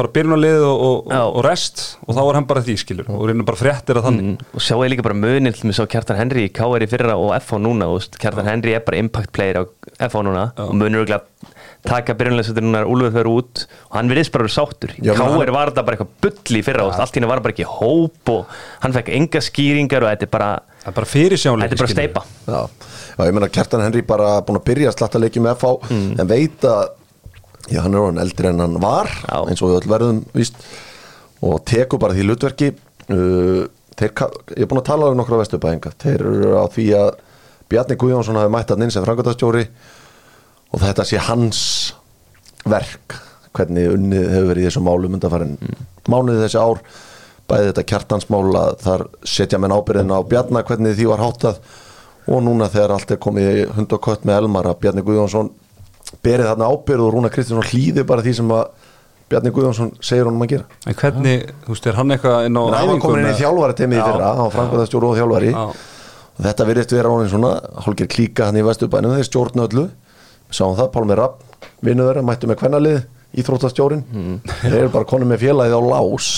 [0.00, 1.20] bara byrjunarlið og, og, Já.
[1.20, 4.08] og, og rest og þá er hann bara því, skilur, og reynir bara fréttir að
[4.08, 4.30] þannig.
[4.30, 5.18] Mm, og sjáu ég líka bara
[5.58, 8.76] til mig sá Kjartan Henry í KR í fyrra og FH núna og Kjartan Henry
[8.78, 9.64] er bara impact player á
[10.08, 11.22] FH núna og munur örugglega
[11.86, 14.94] taka byrjunlega núna er Úlfur fyrir út og hann virðist bara verið sáttur.
[14.98, 17.54] Já, KR hann- var þetta bara eitthvað bull í fyrra og allt henni var bara
[17.54, 18.46] ekki hóp og
[18.82, 20.50] hann fekk enga skýringar og þetta er bara
[20.82, 22.60] það er bara fyrir þetta er bara steipa Já,
[23.18, 26.30] já ég meina Kjartan Henry bara búin að byrja að slatta leikið með FH en
[26.30, 26.97] veit að
[27.70, 29.38] já, hann er orðin eldri en hann var Já.
[29.44, 30.58] eins og við öll verðum víst
[31.44, 32.72] og tekur bara því hlutverki.
[33.08, 34.12] Uh, þeir,
[34.56, 37.10] ég er búin að tala um nokkra vesturbæðinga þeir eru á því að
[37.68, 39.64] Bjarni Guðjónsson hafi mætt að inn sem frangotastjóri
[40.72, 41.60] og þetta sé hans
[42.68, 43.18] verk
[43.56, 45.56] hvernig unnið hefur verið í þessum málum undanfærin
[46.08, 46.82] mánuði þessi ár.
[47.48, 51.62] Bæði þetta kjartansmál að þar setja menn ábyrðin á Bjarna hvernig því var háttað
[52.28, 55.48] og núna þegar allt er komið hund og kött með Elmar að Bjarni Guðjónsson
[56.24, 58.64] berið þarna ábyrð og Rúna Kristinsson hlýði bara því sem að
[59.28, 60.64] Bjarni Guðjónsson segir honum að gera.
[60.88, 63.74] En hvernig, þú veist, er hann eitthvað inn á hann var komin inn í þjálfari
[63.76, 64.06] teimið í Já.
[64.08, 65.50] fyrra hann var frangotastjóru og þjálfari.
[65.52, 65.64] Já.
[66.38, 67.50] og þetta virðist vera honum svona
[67.84, 69.84] hálfgerð klíka hann í vesturbænum þeir stjórnu öllu.
[70.48, 71.42] Við sáum það, Pálmi Rapp,
[71.84, 72.98] vinnu þeirra mættu með kvennalið,
[73.42, 74.04] íþróttastjórin
[74.62, 76.28] þeir eru bara konum með félagið á lás.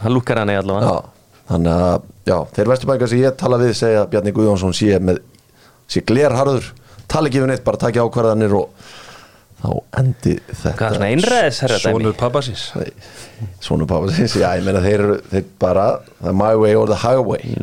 [0.00, 1.10] Hann lúkar hann í allavega Já,
[1.52, 5.20] þannig að já, þeir vesturbængar sem ég tala við segja að Bjarni Guðjónsson sé með
[5.92, 6.72] sé glerharður,
[7.10, 8.90] tala ekki við neitt bara takja ákvarðanir og
[9.62, 9.68] þá
[10.00, 12.64] endi þetta hvað er svona einræðis herra sonur pappasins.
[13.62, 15.86] Svona pápa sinns, já, ég meina þeir eru þeir bara,
[16.22, 17.54] er my way or the highway.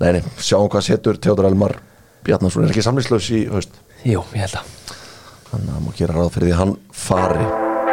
[0.00, 1.76] Nei, nei, sjáum hvað setur Teodor Elmar
[2.26, 2.64] Bjarnason.
[2.66, 3.74] Er ekki samlýslaus í haust?
[4.06, 4.72] Jú, ég held að.
[5.50, 7.46] Þannig að það má gera ráð fyrir því hann fari.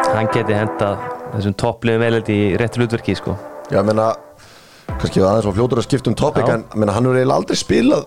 [0.08, 3.36] Hann geti hendað þessum toppliðum velið í réttu hlutverki sko.
[3.68, 4.12] Já, ég meina,
[4.96, 6.54] kannski aðeins og fljótur að skipta um topic Já.
[6.56, 8.06] en ég meina, hann hefur eiginlega aldrei spilað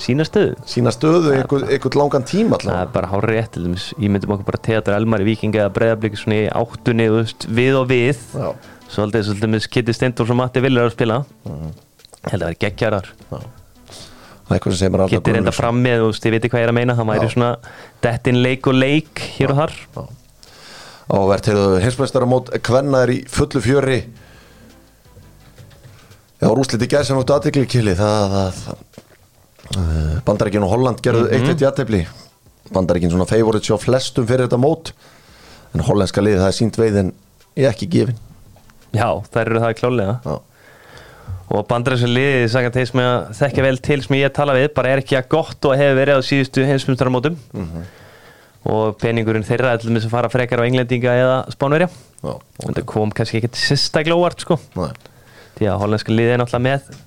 [0.00, 0.54] sína stöðu.
[0.68, 4.36] Sína stöðu einhvern, langan tíma Það allavega er bara hár rétt, til dæmis, ég myndum
[4.36, 8.24] okkur bara teater Elmar í Viking eða breyðabliki svona í áttunni, veist, við og við.
[8.90, 11.20] Svolítið, svolítið, Kitty Steindors og Matti Villar að spila.
[11.44, 13.12] Ég held að það er geggjarar
[14.48, 16.96] það sem Kitty reynda fram með, veist, ég veit hvað ég er að meina.
[16.98, 17.50] Það væri svona
[18.04, 19.76] dettin leik og leik hér og þar.
[21.14, 23.98] Ávert, heyrðu, hinsmestara mót Kvenna er í fullu fjöri.
[26.40, 29.03] Já, rúsliti gær sem áttu aðtekli kili það, það, það
[29.72, 32.04] uh, Bandaríkin og Holland gerðu eitt eitt jættefli
[32.72, 34.94] Bandaríkin svona favorite sjá flestum fyrir þetta mót.
[35.74, 37.12] En hollenska liðið það er sínt veiðin
[37.58, 38.18] ég ekki gefin.
[38.94, 40.34] Já, þær eru það klálega Já,
[41.54, 44.94] og bandaræsum liðið sagði þeir sem ég þekkja vel til sem ég tala við bara
[44.94, 47.36] er ekki að gott og hefur verið á síðustu heimsmyndaramótum
[48.70, 51.90] og peningurinn þeirra er til þess að fara frekar á englendinga eða spánverja.
[52.24, 54.56] Og þetta kom kannski ekki sérstaklega óvart sko.
[54.78, 54.94] Nei,
[55.58, 57.02] því að hollandska liðið er náttúrulega með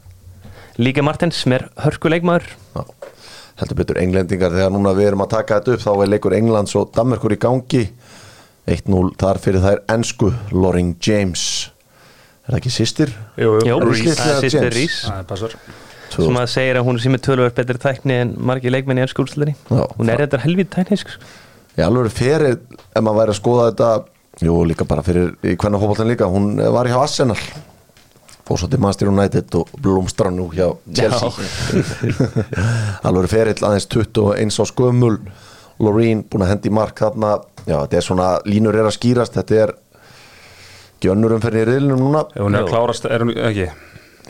[0.77, 2.51] Líka Martins sem er hörkuleikmaður.
[2.75, 2.83] Já.
[3.57, 6.75] heldur betur englendingar þegar núna við erum að taka þetta upp þá er leikur Englands
[6.77, 7.87] og Danmerkur í gangi.
[8.67, 11.71] 1-0 þar fyrir þær ensku Loring James.
[12.45, 13.13] Er það ekki sýstir?
[13.39, 13.91] Jú, er
[14.43, 15.01] sýstir Rís.
[15.07, 15.57] Það passar
[16.13, 19.03] sem að segir að hún er sem er tölvöld betri tækni en margir leikmenn í
[19.03, 21.31] ennsku Já, hún er þetta helvið tæknisk sko.
[21.77, 23.89] Ég alveg fyrir, ef maður væri að skoða þetta
[24.37, 27.37] Jú, líka bara fyrir í hvernig fótboltan líka Hún var hjá Arsenal
[28.47, 31.31] Fór svo til Manchester United og blómstra nú hjá Chelsea.
[33.03, 35.17] Alveg fyrir aðeins 21 á skömmul
[35.83, 37.35] Loreen búin að hendi mark þarna.
[37.67, 39.35] Já, þetta er svona, línur er að skýrast.
[39.35, 39.73] Þetta er
[41.03, 42.23] gjönnur umferðin í riðlunum núna.
[42.33, 43.67] Ef hún er að klárast, er hún ekki?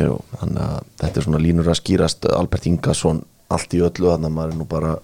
[0.01, 2.27] Jú, þannig að þetta er svona línur að skýrast.
[2.36, 3.21] Albert Ingason,
[3.53, 4.95] allt í öllu Þannig að maður er nú bara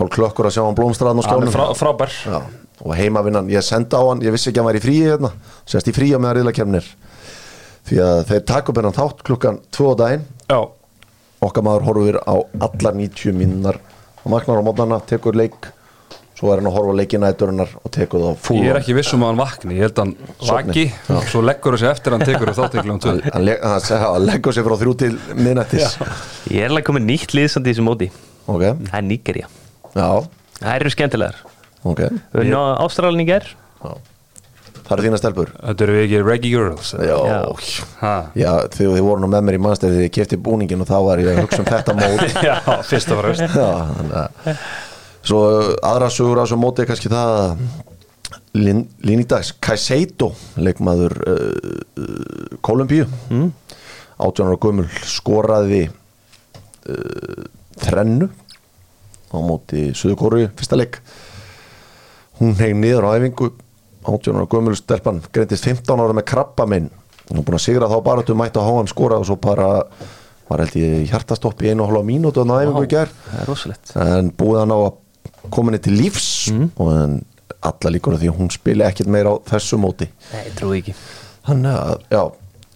[0.00, 1.52] hálf klökkur að sjá hann blómstraðan á Hann skjánum.
[1.52, 2.16] er frá, frábær.
[2.24, 2.40] Já,
[2.80, 4.24] og heimavinnan, ég senda á hann.
[4.24, 5.30] Ég vissi ekki að hann væri í fríi hérna.
[5.68, 6.90] Sérst í fríi á meðan riðlakefnir
[7.88, 10.60] því að þeir taka upp hennan þátt klukkan 2 á daginn, Já,
[11.40, 13.78] okkar maður horfir á allar 90 minnar
[14.24, 15.70] og magnar á mótnana, tekur leik.
[16.40, 19.12] Svo er hann að horfa leikinæturinnar og tekur það á fúl ég er ekki viss
[19.12, 19.74] um að hann vakni.
[19.76, 20.14] Ég held að hann
[20.48, 20.84] vaki.
[21.28, 24.64] Svo leggur þessi eftir að hann tekur hann, hann, leg- hann, segja- hann leggur sig
[24.64, 25.98] frá þrjú til minnættis
[26.48, 28.08] ég er alveg komið nýtt liðsandi í þessu móti.
[28.48, 29.46] Ok, það er Nígerja
[29.92, 30.08] já,
[30.62, 31.36] það eru skemmtilegar.
[31.84, 32.00] Ok.
[32.32, 33.44] Við ná Ástralin í ger
[33.84, 33.92] já.
[34.90, 35.50] Það eru þína stelpur.
[35.54, 38.14] Þetta eru ekki Reggie Girls já, Já.
[38.34, 40.96] Já þegar þið voru nú með mér í mannstæði þegar ég kefti búningin og þá
[41.06, 42.56] var ég að hugsa um þetta mót Já,
[42.88, 43.54] fyrst og fremst.
[43.54, 44.66] Já,
[45.20, 47.64] Svo uh, aðra sögur á þessu móti er kannski það að
[48.56, 51.40] Lin, Linidags Kaiseito leikmaður uh,
[52.00, 53.50] uh, Kolumbíu mm.
[54.16, 57.44] 18 ára gömul skoraði uh,
[57.84, 58.30] þrennu
[59.30, 60.98] á móti Suðukóru fyrsta leik.
[62.40, 63.52] Hún heg niður á æfingu
[64.06, 66.88] 18 ára gömul stelpan greintist 15 ára með krabba minn.
[67.30, 69.68] Er búin að sigra þá bara til mætti á háan skora og svo bara
[70.50, 74.32] var held ég hjartastopp í einu og hálfa mínútu á æfingu í gerð er en
[74.34, 77.18] búið hann á að koma henni til lífs og en
[77.60, 80.08] alla líkur að því að hún spili ekkit meira á þessu móti.
[80.32, 80.94] Nei, trúi ekki.
[81.46, 82.22] Þannig að, já,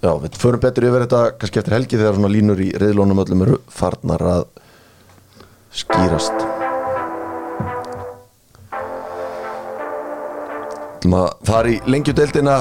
[0.04, 3.46] já, við förum betur yfir þetta kannski eftir helgi þegar svona línur í reyðlónum öllum
[3.48, 4.44] eru farnar að
[5.74, 6.53] skýrast
[11.12, 12.54] maður fara í lengjudeildina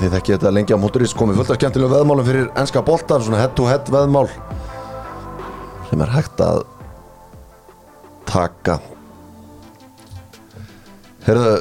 [0.00, 3.40] þið þekki þetta lengja á móturins komið fullt af skemmtilegum veðmálum fyrir enska boltar svona
[3.42, 4.28] head to head veðmál
[5.90, 6.62] sem er hægt að
[8.28, 8.78] taka
[11.22, 11.52] Herðu,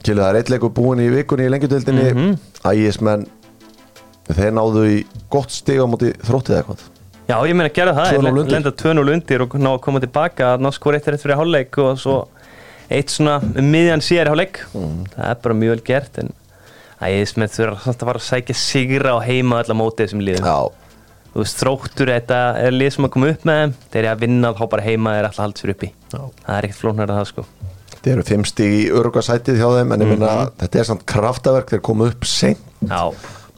[0.00, 2.36] Kili, það er eitt leikur búin í vikunni í lengjudeildinni mm -hmm.
[2.70, 3.26] ægismenn
[4.30, 4.98] þeir náðu í
[5.32, 6.84] gott stig á móti þróttið eða eitthvað
[7.30, 8.52] já, ég meina að gera það, 2-0 ég undir.
[8.54, 11.98] lenda 2-0 undir og ná að koma tilbaka ná skor eitt rétt fyrir hálfleik og
[12.00, 12.16] svo
[12.90, 14.60] eitt svona um miðjan síðar hálfleik.
[15.14, 16.32] Það er bara mjög vel gert en
[17.00, 20.46] ægismenn þurfa samt að fara að sækja sigra á heima allar móti þessum liðum.
[20.50, 20.90] Já,
[21.32, 23.74] þú veist, þróttur, þetta er lið sem að koma upp með þeim.
[23.92, 25.90] Þeir eru að vinna þá bara heima er alltaf haldið fyrir uppi.
[26.10, 26.20] Já.
[26.20, 27.46] það er ekkert flóknar að það sko.
[28.00, 31.72] Þeir eru fimm stig í örugasætið hjá þeim en ég minna, þetta er samt kraftaverk
[31.74, 32.62] þeir komu upp seint.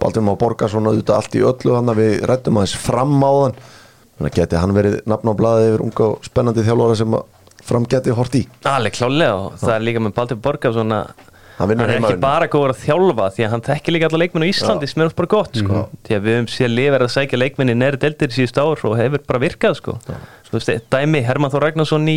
[0.02, 3.60] Baldur má borga svona auðvitað allt í öllu hann við rættum aðeins fram á þann.
[4.16, 7.22] Þannig að geti hann verið nafn á blaði yfir unga og spennandi þjálfara sem að
[7.66, 8.46] fram geti hort í.
[8.68, 11.12] Alveg klálega og það er líka með Baldur Borgarsson að
[11.58, 12.22] Hann vinnur hann er ekki heimavinnu.
[12.24, 15.10] bara góður að þjálfa því að hann þekkir líka alla leikmenn á Íslandi sem er
[15.10, 15.82] oft bara gott sko.
[16.08, 18.96] því að við höfum séð lifið að sækja leikmenn í næri deltir síðust ár og
[18.98, 19.98] hefur bara virkað sko.
[20.48, 22.16] Svo, veist, dæmi Herman Þór Ragnarsson í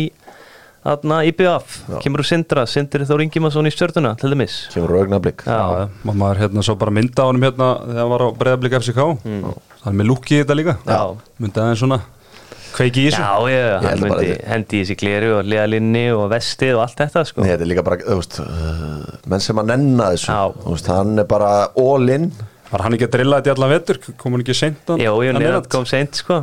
[0.86, 4.68] Þarna IBF, kemur úr Sindra Sindri Þór Ingimarsson í stjörnuna til dæmis.
[4.70, 8.12] Kemur augnablík Já, Já, já, maður hérna svo bara mynda á honum hérna þegar hann
[8.12, 10.76] var á breyðablík FCK hann er með lúki í þetta líka.
[10.86, 10.92] Mm.
[10.94, 11.32] Já.
[11.42, 11.98] myndi aðeins svona
[12.76, 13.22] kveiki í þessu?
[13.22, 17.00] Já, ég, Ég hann myndi hendi í þessi gleri og liðalinni og vestið og allt
[17.04, 17.44] þetta sko.
[17.44, 20.42] Nei, þetta er líka bara, þú veist, uh, menn sem að nenna þessu Já.
[20.66, 21.50] þú veist, hann er bara
[21.86, 22.28] all in.
[22.70, 24.00] Var hann ekki að drilla þetta í allan vetur?
[24.20, 26.42] Kom hann ekki seint hann- Jó, ég hann kom seint sko.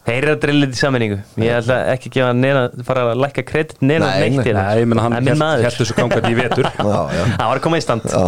[0.00, 3.18] Þeir eru að drilla þetta í sammenningu Ég ætla ekki að gefa neina fara að
[3.20, 4.44] lækka kredit neina Nei, neitt nei.
[4.46, 6.70] til Nei, ég menna hann Það held þessu gangað í vetur.
[6.80, 7.24] Já, já.
[7.36, 8.06] Það var að koma í stand.
[8.08, 8.22] Já,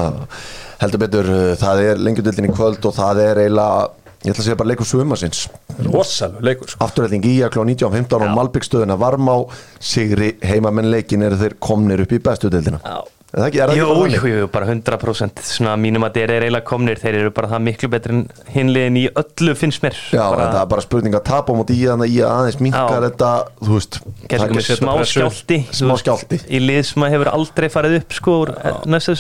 [0.82, 3.88] heldur betur, uh, það er lengjudildin í kvöld og það er eiginlega,
[4.23, 5.47] ég ætla að segja bara leikur sumarsins.
[5.89, 6.83] Rosalug leikur sko.
[6.87, 9.35] Afturrætting í að klá 19.15 og Malbyggstöðuna Varmá,
[9.83, 13.01] Sigri, heimamenn leikin eru þeir komnir upp í bestu dildina Já,
[13.33, 16.45] Er það ekki, er það Jú, jú, jú, bara 100% svona mínum að þeir eru
[16.51, 19.97] eiginlega komnir þeir eru bara það miklu betri en hinliðin í öllu finnst mér.
[20.12, 22.61] Já, bara, þetta er bara spurning að tapa á móti í þannig að í aðeins
[22.61, 23.07] minkar Já.
[23.09, 23.31] þetta,
[23.64, 23.99] þú veist
[24.29, 26.43] það smá skjálti þú Smá veist, skjálfti.
[26.45, 28.39] Í lið sem að hefur aldrei farið upp sko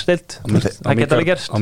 [0.04, 1.52] stilt Það geta alveg gerst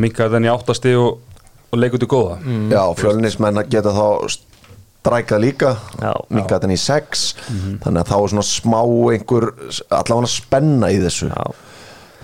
[1.71, 2.39] Hann og, leikur til góða.
[2.43, 2.71] Mm.
[2.73, 5.77] Já, fjölnismenn að geta þá strækað líka.
[6.03, 6.13] Já.
[6.31, 7.35] minka þetta í sex.
[7.49, 7.79] Mhm.
[7.85, 8.81] þannig að þá er svona smá
[9.15, 9.47] einhver
[9.91, 11.29] allavega spenna í þessu.
[11.31, 11.45] Já,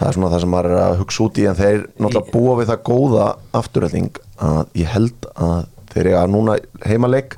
[0.00, 2.56] það er svona það sem maður er að hugsa út í en þeir náttúrulega búa
[2.60, 7.36] við það góða afturhalding að ég held að þeir eiga núna heimaleik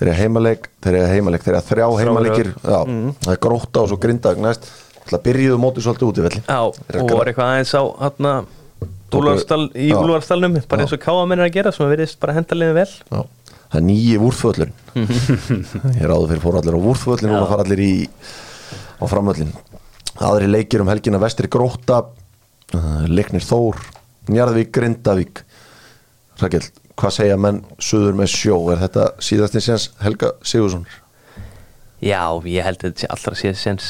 [0.00, 2.54] þeir eiga heimaleik, þeir eiga heimaleik þeir eiga þrjá heimaleikir.
[2.64, 3.10] já, Mhm.
[3.20, 4.70] það er gróta og svo grindag næst.
[5.10, 6.42] Það byrjuðu mótið svolítið út í velli.
[6.46, 6.60] Já
[7.02, 8.59] og var eitthvað aðeins á hérna Tóku-
[9.18, 9.96] Úlfarsdal, í Já.
[9.98, 12.88] Úlfarsdalnum bara eins og káamenn er að gera sem að verðist bara henda liðin vel.
[13.10, 13.20] Já,
[13.60, 14.72] það er nýji vúrþvöllun
[15.96, 17.92] ég er áður fyrir fór allir á vúrþvöllin núna fara allir í
[19.00, 19.52] á framvöllin
[20.20, 22.02] aðri leikir um helgina vestri gróta
[22.74, 23.78] uh, leiknir Þór
[24.30, 25.40] Njarðvík, Grindavík.
[26.40, 26.66] Rækjell,
[27.00, 30.84] hvað segja menn suður með sjó, er þetta síðastins séns Helga Sigursson
[32.00, 33.88] Já, ég held að þetta sé allra síðan sens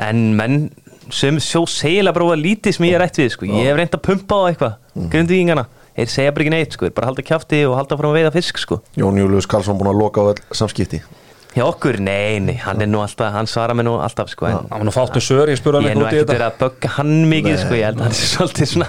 [0.00, 0.70] En menn
[1.14, 3.48] sem sjó segilega bara lítið sem ég er rætt við sko.
[3.50, 4.76] Ég hef reynd að pumpa á eitthvað.
[4.94, 5.08] Mm.
[5.14, 6.92] Grundvíkingana, þeir segja bara ekki neitt sko.
[6.96, 8.82] Bara halda kjafti og halda fram að veiða fisk sko.
[8.98, 11.02] Jón Július Karlsson búin að loka á all samskipti.
[11.50, 14.52] Hjá okkur, nei, nei, hann er nú alltaf Hann svarar mér nú alltaf sko, en
[14.54, 16.20] Hann var nú fátt um sör, ég spurði Ég hann er nú eitthvað út í
[16.20, 18.88] ekkert verið þetta að bögga hann mikið sko, ég held að hann sé svolítið svona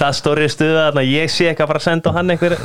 [0.00, 2.56] það stóri stuða þarna, ég sé ekki að fara að senda á hann einhver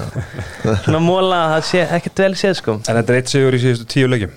[0.87, 2.77] svona móla, það sé ekkert vel séð sko.
[2.81, 4.33] En þetta er eitt sigur í síðustu tíu leikjum.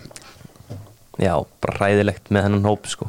[1.24, 1.32] Já,
[1.64, 3.08] bara ræðilegt með hennan hóp sko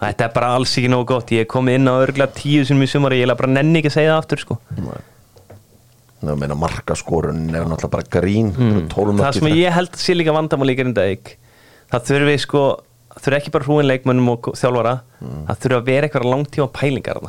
[0.00, 1.32] þetta er bara alls ekki nógu gott.
[1.36, 3.96] Ég komið inn á örgla tíu sinum í sumari ég er bara nenni ekki að
[3.98, 4.58] segja það aftur sko.
[6.20, 8.52] Það meina markaskorun er náttúrulega bara grín.
[8.52, 8.88] Mm.
[9.20, 11.36] það sem ég held sé líka vandamál í gerindaðik
[11.90, 12.64] það þurfi sko
[13.20, 17.22] þurfi ekki bara hrúin leikmönnum og þjálfara það þurfi að vera eitthvað langtíma pælingar.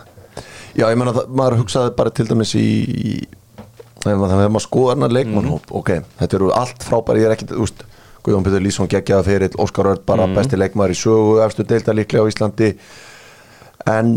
[0.71, 3.13] Já, ég meina það, maður hugsaði bara til dæmis í, í
[4.01, 5.91] þegar maður, þegar maður skoða hennar leikmannhóp ok,
[6.21, 7.83] þetta eru allt frábæri, ég er ekkit úst,
[8.21, 12.25] Guðjón Pétur Lýsson geggjaða fyrir Óskar Örd bara besti leikmaður í sögu efstu deilda líklega
[12.25, 12.73] á Íslandi.
[13.89, 14.11] En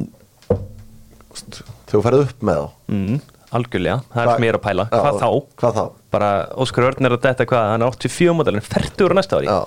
[1.89, 2.67] þú ferð upp með þá.
[2.93, 3.21] Mm,
[3.59, 4.89] algjörlega, það er ég er að pæla.
[4.91, 5.29] Já, hvað þá?
[5.63, 5.85] Hvað þá?
[6.15, 6.31] bara
[6.61, 7.73] Óskar Örn er að detta hvað?
[7.73, 9.49] Hann er 84 módel, hann er 40 úr næsta ári.
[9.51, 9.59] Já.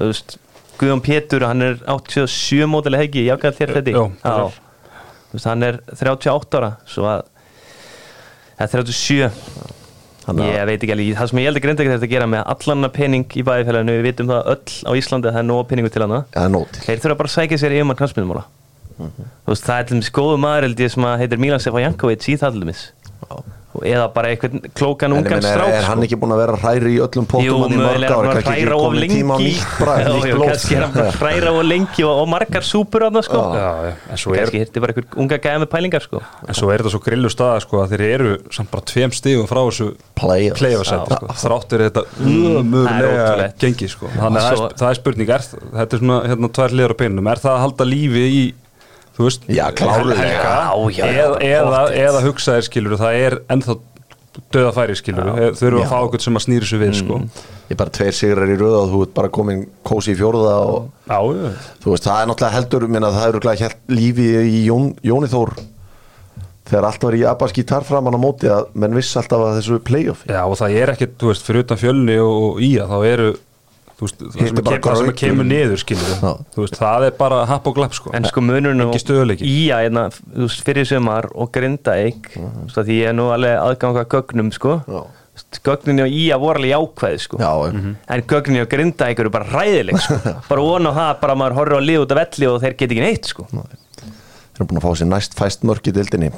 [0.00, 0.36] veist,
[0.80, 5.80] Guðjón Pétur hann er 87 módel hegi, ég ákveða þér þetta þú veist, hann er
[5.92, 7.22] 38 ára svo að
[8.58, 9.30] það er 37
[10.24, 12.12] Þannig að- ég veit ekki alveg, það sem ég held að grinda ekki þetta að
[12.14, 15.48] gera með allan pening í bæðifélaginu, við vitum það öll á Íslandi að það er
[15.50, 16.20] nóg peningu til hana
[16.86, 18.44] þeir þurfa bara að sækja sér yfirmann knastmiðmála
[18.94, 21.82] þú veist, það er til dæmis góðu maður held ég sem að heitir Milan Sefa
[21.84, 22.82] Jankovic í það til dæmis
[23.82, 26.04] eða bara einhvern klókan ungan er, strák er hann sko.
[26.06, 28.36] ekki búin að vera hræri í öllum pótum hann í mörg mögulega ári, hann að
[28.38, 29.16] kannski ekki hræra of komin lengi.
[29.18, 30.48] tíma á nýtt bræð, nýtt blóð.
[30.52, 34.62] kannski er hann hræra of lengi og, og margar súpur að það sko er, kannski
[34.62, 36.22] hirti bara einhver unga gæða með pælingar sko.
[36.48, 39.46] En svo er þetta svo grillu staða sko að þeir eru samt bara tveim stigum
[39.50, 40.60] frá þessu Playoffs.
[40.60, 41.26] playoffsæti sko.
[41.44, 43.58] þráttur þetta er umurlega ótrúlegt.
[43.64, 44.06] gengi sko.
[44.14, 47.28] Þannig að það er- það er spurning þetta er svona hérna tvær liður á pinnum.
[47.30, 48.44] Er það að halda lífi í
[49.16, 50.28] þú veist Já, klárlega.
[51.08, 53.76] eða, eða, eða hugsaðir skilur það er ennþá
[54.54, 57.18] döða færi skilur þau eru að fá okkur sem að snýri sig við sko.
[57.68, 60.56] Ég er bara tveir sigrar í röða og þú ert bara komin kósi í fjórða
[60.66, 61.20] og já,
[61.86, 65.54] veist, það er náttúrulega heldur minna, það eru glæð helt lífi í Jón, Jóni Þór.
[66.64, 69.78] Þegar allt var í Abbas gítar framan á móti að menn vissi alltaf að þessu
[69.84, 72.96] playoff Já og það er ekkert, þú veist, fyrir utan fjölni og, og ía þá
[73.04, 73.26] eru
[74.00, 75.82] veist, það, sem kem, það sem kemur niður
[76.64, 78.10] veist, það er bara happ og glapp sko.
[78.16, 78.42] En sko
[79.02, 79.46] stöðugleiki.
[79.46, 80.06] í að hérna,
[80.66, 82.68] fyrir sumar og grinda eik Mhm.
[82.72, 84.80] sko, því ég er nú alveg aðganga gögnum sko.
[84.88, 85.04] Já.
[85.34, 87.38] Þú veist, gögnin á í að voru alveg jákvæði sko.
[87.38, 90.18] Já, en gögnin á grinda eik eru bara ræðileg sko.
[90.50, 92.90] bara von á það, bara maður horfir á lið út af velli og þeir get
[92.94, 93.46] ekki neitt sko.
[94.54, 96.28] Þeir eru búin að fá sér næst fæst mörk í dildinni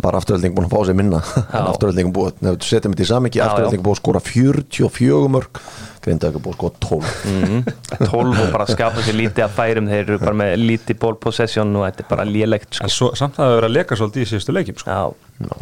[0.00, 1.18] bara afturölding búin að fá sér minna.
[1.50, 5.28] En afturölding búin, ef þú setjum þetta í samingi Já, afturölding búin að skora 44
[5.34, 5.58] mörk
[6.04, 9.90] grinda ekki búin að skora 12 12 og bara skapa sér lítið að færum.
[9.90, 12.86] Þeir eru bara með lítið ball possession og þetta er bara lélegt sko.
[12.88, 14.96] en svo, samt það hefur verið að leka svolítið í síðustu leikjum sko.
[14.96, 15.60] Já,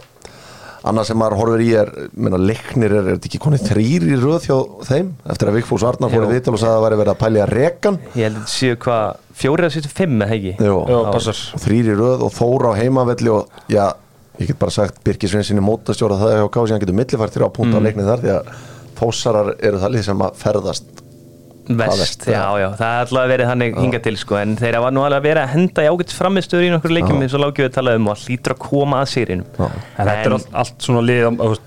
[0.89, 4.19] annað sem maður horfir í er minna, leiknir er, er þetta ekki konið þrýr í
[4.23, 4.57] röð hjá
[4.89, 5.09] þeim?
[5.35, 6.33] Eftir að Vigfús Arnar fór í Jú.
[6.37, 7.99] viðtal og sagði að það væri verið að pælja rekan.
[8.15, 10.55] Ég held að þetta séu hvað fjóri að sýttu fimm eða ekki?
[10.71, 13.85] Og þrýr í röð og þóra á heimavelli og já,
[14.39, 17.75] ég get bara sagt Birgir Svensinni mótastjóra það hjá Kási hann getur millifært þrjá punta
[17.75, 17.83] Mm.
[17.83, 18.53] á leiknið þar því að
[18.99, 21.05] fósarar eru það lið sem að ferðast
[21.69, 25.03] Vest, já, já, það er alltaf verið þannig hinga til sko, en þeir hafa nú
[25.05, 28.07] alveg verið að henda í ágætt framistöður í nokkur leikjum eins og lágjum við talaðum
[28.09, 29.35] og hlýtur að koma að Já.
[29.37, 29.43] en
[29.99, 31.27] þetta er allt, allt svona lið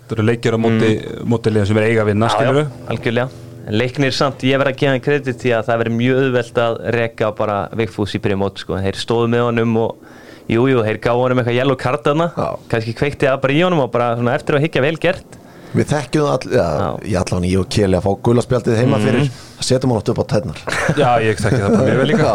[0.09, 0.89] þú leikjur á móti,
[1.21, 3.43] móti liðum sem er eiga að vinna skilur algjörlega.
[3.61, 6.61] En leiknir samt, ég verð að gefa hann kredit því að það verður mjög auðvelt
[6.63, 8.79] að reka bara Vigfús í byrjumót sko.
[8.81, 10.07] þeir stóðu með honum og
[10.49, 12.31] jújú, jú, þeir gáðu honum eitthvað yellow card þarna.
[12.33, 12.49] Já.
[12.73, 15.37] kannski kveikti það bara í honum og bara svona, eftir að higgja vel gert
[15.71, 16.87] Við þekkjum það all, já, Já.
[16.91, 17.05] Mhm.
[17.11, 20.19] ég allan ég og Keli að fá gulaspjaldið heima fyrir það setjum hann átt upp
[20.19, 20.57] á tætnar
[20.99, 22.33] Já, ég þekki það bara mjög vel líka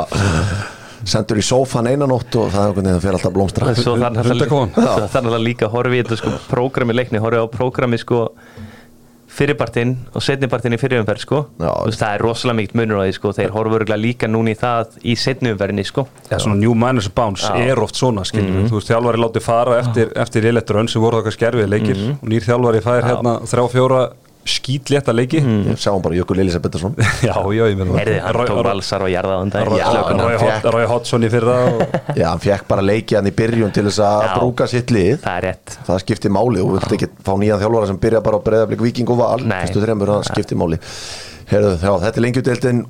[1.07, 4.30] sendur í sófan einan nótt og það er veginn að fyrir alltaf að blómstra þarf
[4.32, 4.72] Hundakofan.
[5.37, 8.22] það líka að horfa í þetta sko, prógrami leikni, horfa á prógrami sko,
[9.37, 11.41] fyrirpartinn og setnipartinn í fyrirumferð sko.
[11.61, 13.32] Veist, það er rosalega mikið munur á því sko.
[13.37, 16.07] þeir horfa örugglega líka núna í það í setniumferðinni sko.
[16.30, 17.57] Já, svona new minus bounce Já.
[17.72, 21.20] Er oft svona, skiljum við, þú veist, þjálfari látið fara eftir, eftir lélettur sem voru
[21.20, 22.18] það hvað skerfið leikir Mhm.
[22.22, 24.01] og nýr þjálfari fær hérna þrjá fjóra
[24.47, 25.40] skítlétta leiki.
[25.42, 26.94] Ég sjáum bara Jökul Elisabeth Pettersson
[27.28, 29.66] Já, já, ég meina Herði, hann tók valsar og jarða undan.
[29.68, 31.82] Roy- Já, hann Roy fékk- Hod- Roy Hodgson í fyrra og
[32.20, 35.16] Já, hann fekk bara leiki hann í byrjun til þess að brúka sitt lið.
[35.24, 35.76] Það er rétt.
[35.90, 39.12] Það skiptir máli og vilt ekki fá nýjan þjálfara sem byrja bara á breyðablík viking
[39.14, 39.40] og val.
[39.47, 39.59] Nei.
[39.66, 40.80] fyrstu þreymur, það skiptir máli.
[41.51, 42.84] Herðu, já, þetta er lengjudeildin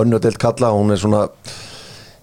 [0.00, 1.24] önnudeild kalla, hún er svona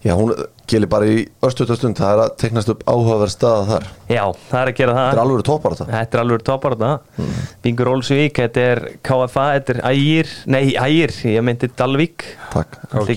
[0.05, 0.33] já, hún
[0.71, 4.71] gelir bara í östutastund, það er að teknast upp áhugaverð staða þar, já, það er
[4.71, 5.07] að gera það.
[5.07, 7.29] Þetta er alveg toppar þetta Þetta er alveg topar þetta
[7.65, 12.27] Bingur Olsvík, þetta er KFA Þetta er Ægir, nei Ægir Ég meinti Dalvík.
[12.53, 12.77] Takk.
[12.91, 13.11] Að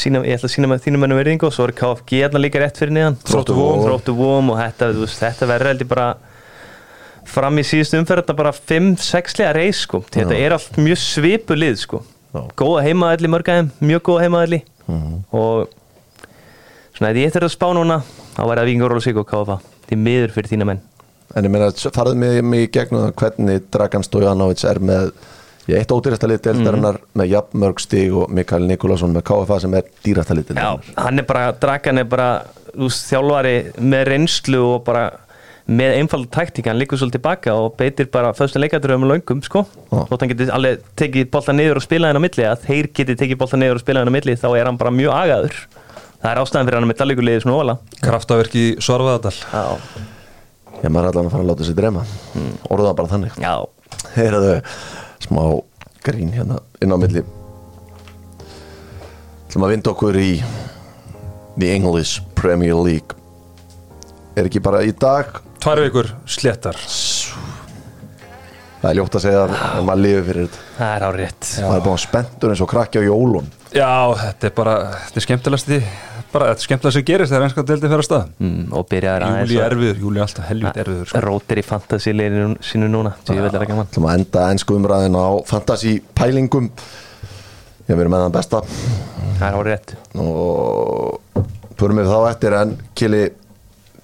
[0.00, 2.60] Sýna, ég ætla að sína með þínum mennum verðingu og svo er KFG hérna líka
[2.62, 3.80] rétt fyrir niðan Þróttur Vogum.
[3.88, 6.06] Þróttu Vóm og þetta, þú veist, þetta verður heldur bara
[7.30, 10.00] fram í síðustu umferð þetta bara 5-6 lega reis sko.
[10.14, 12.04] Þetta er allt mjög svipu lið sko.
[12.30, 12.44] Já.
[12.54, 14.60] góða heimaðalli mörgæðum, mjög góða heimaðalli
[15.32, 15.72] og
[16.96, 17.98] svona ef ég þurfa að spá núna
[18.36, 19.58] þá væri það Olsvík og KFA
[19.90, 20.80] því miður fyrir þína menn.
[21.36, 25.12] En ég meina, farið með mig í gegnum það hvernig Dragan Stojanovic er með
[25.70, 29.90] ég eitt ódýrasta lið deildarinnar með jafnmörg stig og Mikael Nikolásson með KFA sem er
[30.04, 30.94] dýrasta lið Já, deildarinnar.
[31.04, 32.28] hann er bara, Dragan er bara
[32.72, 33.54] þú veist, þjálfari
[33.92, 35.04] með reynslu og bara
[35.70, 39.64] með einfalda taktík hann líkur svolítið tilbaka og beitir bara föstum leikadröfum löngum sko.
[39.92, 40.00] Já.
[40.02, 43.16] og hann getur alveg tekið bolta niður og spila henn á milli að þeir geti
[43.20, 45.58] tekið bolta niður og spila henn á milli þá er hann bara mjög agaður.
[46.20, 49.64] Það er ástæðan fyrir hann með dalíkulegið svona óvala kraftaverk í Svarfaðardal Já,
[50.80, 52.02] Ég maður er allan að fara að láta sér drema
[52.34, 52.52] mm.
[52.72, 53.38] orðaða bara þannig.
[53.40, 53.54] Já,
[54.16, 54.54] Heyraðu
[55.24, 55.42] smá
[56.04, 57.22] grín hérna inn á milli.
[59.46, 60.30] Ætlum að vinda okkur í
[61.60, 63.16] The English Premier League.
[64.36, 66.78] Er ekki bara í dag Tvær vikur sléttar.
[68.80, 70.68] Það er ljótt að segja að maður lifi fyrir þetta.
[70.78, 71.48] Það er á rétt.
[71.60, 74.72] Maður er búin spenntur eins og krakki á jólun Já, þetta er bara,
[75.04, 75.76] þetta er skemmtilegast því
[76.32, 78.32] bara, þetta er skemmtilegast sem gerist þegar einska deildin fer að stað.
[78.42, 81.22] Mm, og byrjaður Júli er erfiður, Júli er alltaf helvit erfiður sko.
[81.26, 83.90] rótir í fantasíleginu sínu núna því ég vil það gaman.
[83.92, 86.70] Ætlum að enda ennsku umræðin á fantasy pælingum.
[87.86, 88.62] Ég verið með þann besta.
[89.38, 89.94] Það er á rétt.
[90.24, 91.44] Og
[91.78, 93.22] förum við þá eftir en Kili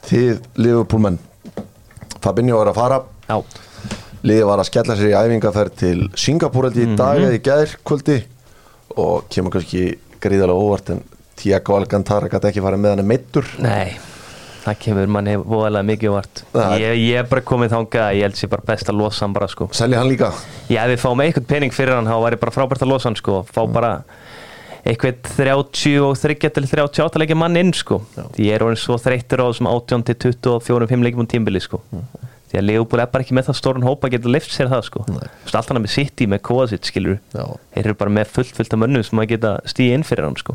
[0.06, 1.18] þið Liverpoolmenn
[2.26, 2.98] Fabinho er að fara.
[3.30, 3.36] Já,
[4.26, 7.42] liðið var að skella sér í æfingaferð til Singapúr held ég í dag eða í
[7.46, 8.16] gær kvöldi
[8.96, 9.84] og kemur kannski
[10.24, 11.02] gríðarlega óvart en
[11.36, 13.92] Tiago Alcantara gæti ekki farið með hann meittur Nei,
[14.64, 18.26] það kemur manni voðalega mikið vart Það- ég, ég er bara komið þangað að ég
[18.26, 19.68] held sér bara best að losa hann bara sko.
[19.76, 20.32] Selja hann líka?
[20.72, 23.20] Já, ef við fáum eitthvað pening fyrir hann þá væri bara frábært að losa hann
[23.20, 23.42] sko.
[23.52, 23.92] Fá bara
[24.86, 28.00] eitthvað 30 og 30 til 38 leikja mann inn sko.
[28.36, 31.82] Því ég er orðin svo þreyttur á þessum 18 til 24-5 leikjum um tímbili sko.
[32.46, 34.84] Því að Leopold er bara ekki með það stórun hópa að geta lift sér það
[34.86, 35.00] sko.
[35.08, 37.42] Þú veist, allt hann með City með Kovacic skilur Já.
[37.74, 40.38] þeir eru bara með fullt fullt af mönnum sem að geta stíð inn fyrir hann
[40.38, 40.54] sko.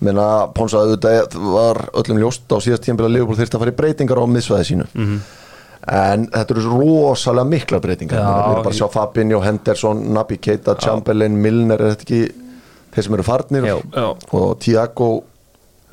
[0.00, 3.78] Menna Ponsa auðvitað var öllum ljóst á síðast tímpil að Liverpool þyrfti að fara í
[3.82, 4.88] breytingar á miðsvæði sínu.
[5.90, 8.16] En þetta eru rosalega mikla breytingar.
[8.16, 12.49] Já, við erum bara að sjá Fabinho, Henderson, Naby Keita Chamberlain, Milner er þetta ekki
[12.94, 13.76] þeir sem eru farnir Já.
[13.94, 14.06] Já.
[14.32, 15.10] og Tiago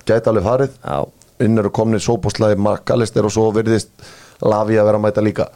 [0.07, 0.77] gæti alveg farið.
[0.83, 0.99] Já,
[1.45, 3.91] inn eru komnir Sóboslæði, McAllister og svo verðist
[4.37, 5.47] Lavi að vera að mæta líka.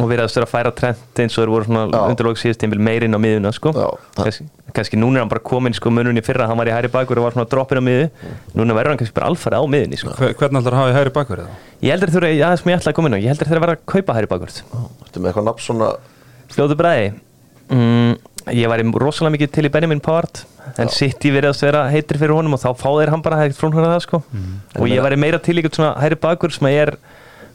[0.00, 3.12] Og við erum að færa trend eins og þeir voru svona undirlók síðast tímbil meirinn
[3.12, 3.74] á miðuna sko.
[3.76, 6.72] Já, það- kannski, kannski núna er hann bara komin sko mununni fyrra hann var í
[6.72, 8.06] hæri bakur og var svona droppin á miðu
[8.56, 10.14] núna verður hann kannski bara alfarið á miðunni sko.
[10.16, 11.46] Hver- Hvernig ætlar að hafa í hæri þá?
[11.82, 13.20] ég heldur þeir já, það sem ég ætla að koma inn á.
[13.20, 14.48] Ég heldur þeir að vera að kaupa hæri bakur.
[14.48, 15.88] Ertu með eitthvað nafn svona?
[16.56, 17.12] Fljóðu bræði
[17.68, 18.16] mm,
[18.48, 20.40] ég væri rosalega mikið til í Benjamin Pavard
[20.82, 23.40] en sitt í verið að vera heitir fyrir honum og þá fá þeir hann bara
[23.42, 24.22] hægt frún það sko.
[24.78, 26.96] Og ég væri meira til eitthvað svona hæri bakur sem að ég er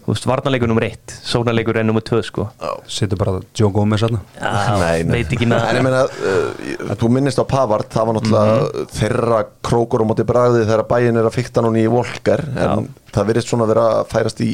[0.07, 2.45] þú veist, varnarleikur nummer eitt, sóknarleikur er nummer tvö sko.
[2.87, 5.17] Sittur bara Joe Gomez aðna Já, Nei, nei.
[5.17, 10.03] veit ekki En ég meina, uh, þú minnist á Pavard það var náttúrulega þeirra krókur
[10.03, 13.67] á móti bragði þegar bæin er að fykta núna í Volker en það virðist svona
[13.67, 14.53] vera að færast í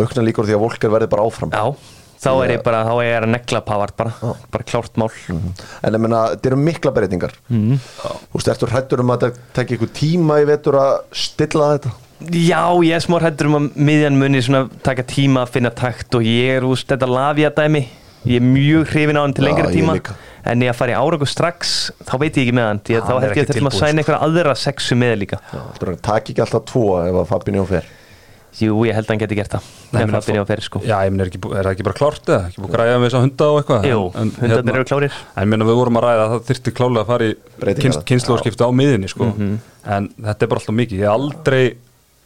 [0.00, 1.52] aukna líkur því að Volker verði bara áfram.
[1.52, 1.74] Já,
[2.20, 5.10] þá er ég bara, þá er ég að negla Pavard bara, bara klárt mál.
[5.30, 7.34] En ég meina, þetta eru mikla breytingar.
[7.48, 7.80] Mm.
[7.80, 10.94] Þú veist, ertu hrættur um að þetta tekja ykkur tíma í vetur að
[11.26, 11.94] stilla þetta?
[12.20, 16.18] Já, ég er smá hrættur um að miðjan muni svona taka tíma að finna takt
[16.18, 17.86] og ég er úst þetta lafja dæmi
[18.28, 19.94] ég er mjög hrifin á hann til Já, lengri ég tíma.
[19.96, 20.16] líka.
[20.44, 23.08] en ég að fara í árangur strax þá veit ég ekki með hann að Hann
[23.08, 25.40] þá held ég að sæna einhverja aðra sexu með líka.
[25.80, 27.88] Það takk ekki alltaf tvo ef að Fabinho fer
[28.58, 30.96] jú, ég held að hann geti gert það Nei, með meina, Fabinho fyrir sko Já,
[31.06, 32.40] ég meina, er, er það ekki bara klárt eða?
[32.50, 33.86] Ekki búið að græja með þess að hunda og eitthvað?
[33.90, 36.32] jú, En- en hundarnir hérna- eru klárir En ég meina, við vorum að ræða að
[36.34, 39.58] það þyrfti klálega að fara í kynns, kynnslóðskipti á miðinni, sko Mhm.
[39.86, 41.76] En þetta er bara alltaf mikið Ég aldrei,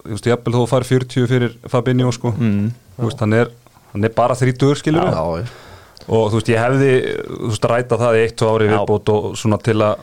[0.04, 2.70] þú veist, ég eppil þó að fara 40 fyrir Fabinho, sko Mhm.
[2.98, 3.48] Þú veist, hann er,
[3.92, 5.44] hann er bara 30, skilur Já,
[6.08, 6.90] og þú veist, ég hefði
[7.24, 8.78] þú veist, ræta það í eitt, tvö ári Já.
[8.78, 9.96] viðbót og svona til að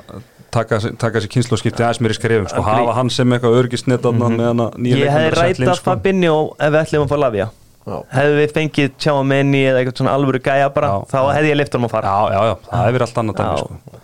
[0.54, 4.62] taka, taka sér kynnslóðskipti aðeins mér í skrefum, sko, hafa hann sem eitthvað örgisnett mm
[4.78, 5.88] nýja ég að inn, rætað sko.
[5.88, 7.49] Fabinho ef við ætlum að fá Lavia.
[7.82, 7.97] Já.
[8.14, 10.97] hefði við fengið Tjáma Menni eða eitthvað svona alvöru gæja bara Já.
[11.10, 12.12] þá hefði ég lift honum að fara.
[12.14, 13.99] Já, já, já, það hefur allt annað dæmi, sko.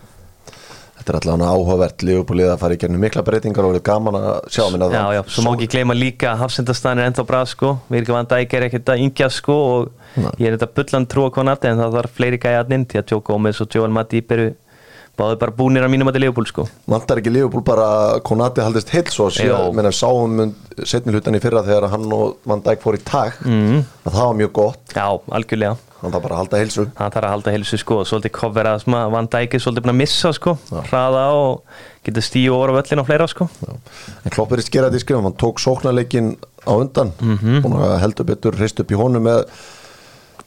[0.98, 2.04] Þetta er allavega áhugavert.
[2.04, 5.22] Liverpoolið að fara í gernum mikla breytingar og verður gaman að sjá minna Já, já,
[5.30, 8.66] svo má ekki gleyma líka að hafsendastæðan er ennþá bra sko, Virka van Dijk er
[8.68, 10.32] ekkert að yngja sko og Nei.
[10.42, 12.98] ég er þetta bullan trú á konati en það þarf fleiri gæja að inn því
[13.04, 13.22] að Joe
[15.18, 16.64] Og báðu bara búnir að mínum að til Leopold sko.
[16.86, 17.88] Vantar ekki Liverpool bara
[18.22, 19.40] Konati haldist heil svo Jó.
[19.74, 20.54] síðan, sáum
[20.86, 23.40] setni hlutan í fyrra þegar hann og Van Dijk fór í tag.
[23.42, 23.82] Mm.
[24.06, 25.08] að það var mjög gott, Já,
[25.40, 25.78] algjörlega.
[25.98, 26.84] Hann þarf bara að halda heilsu.
[27.00, 27.96] Hann þarf að halda heilsu sko.
[28.04, 30.54] Og svolítið covera sem að Van Dijk er svolítið búin að missa sko.
[30.92, 33.50] Hraða og geta stíu over á völlin og fleira sko.
[33.66, 33.74] Já.
[34.22, 36.36] en Klopp er í skerað í skrifum, hann tók sóknarleikin
[36.70, 39.48] á undan, búin að heldur betur hrist upp í honum með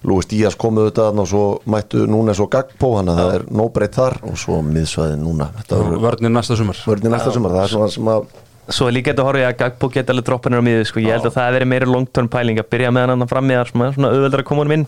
[0.09, 3.43] Lúis Díaz komuð þetta þarna og svo mættu núna svo Gagpo, hann að það er
[3.61, 4.15] nóbreytt þar.
[4.31, 5.51] Og svo miðsvæðin núna.
[5.69, 6.79] Vörnir næsta sumar.
[6.89, 8.31] Vörðin næsta sumar, það er svona sem að
[8.71, 11.01] Svo er líka þetta að horfa ég að Gagbo geta alveg droppanir á miðu sko,
[11.03, 13.59] ég held að það verið meira long term pæling að byrja með hann fram með
[13.59, 14.85] þar svona, svona auðveldar að koma honum inn.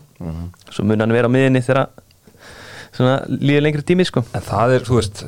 [0.71, 1.89] Svo mun hann vera á miðinni þegar
[2.95, 4.23] svona líður lengri tími sko.
[4.39, 5.23] En það er, þú veist,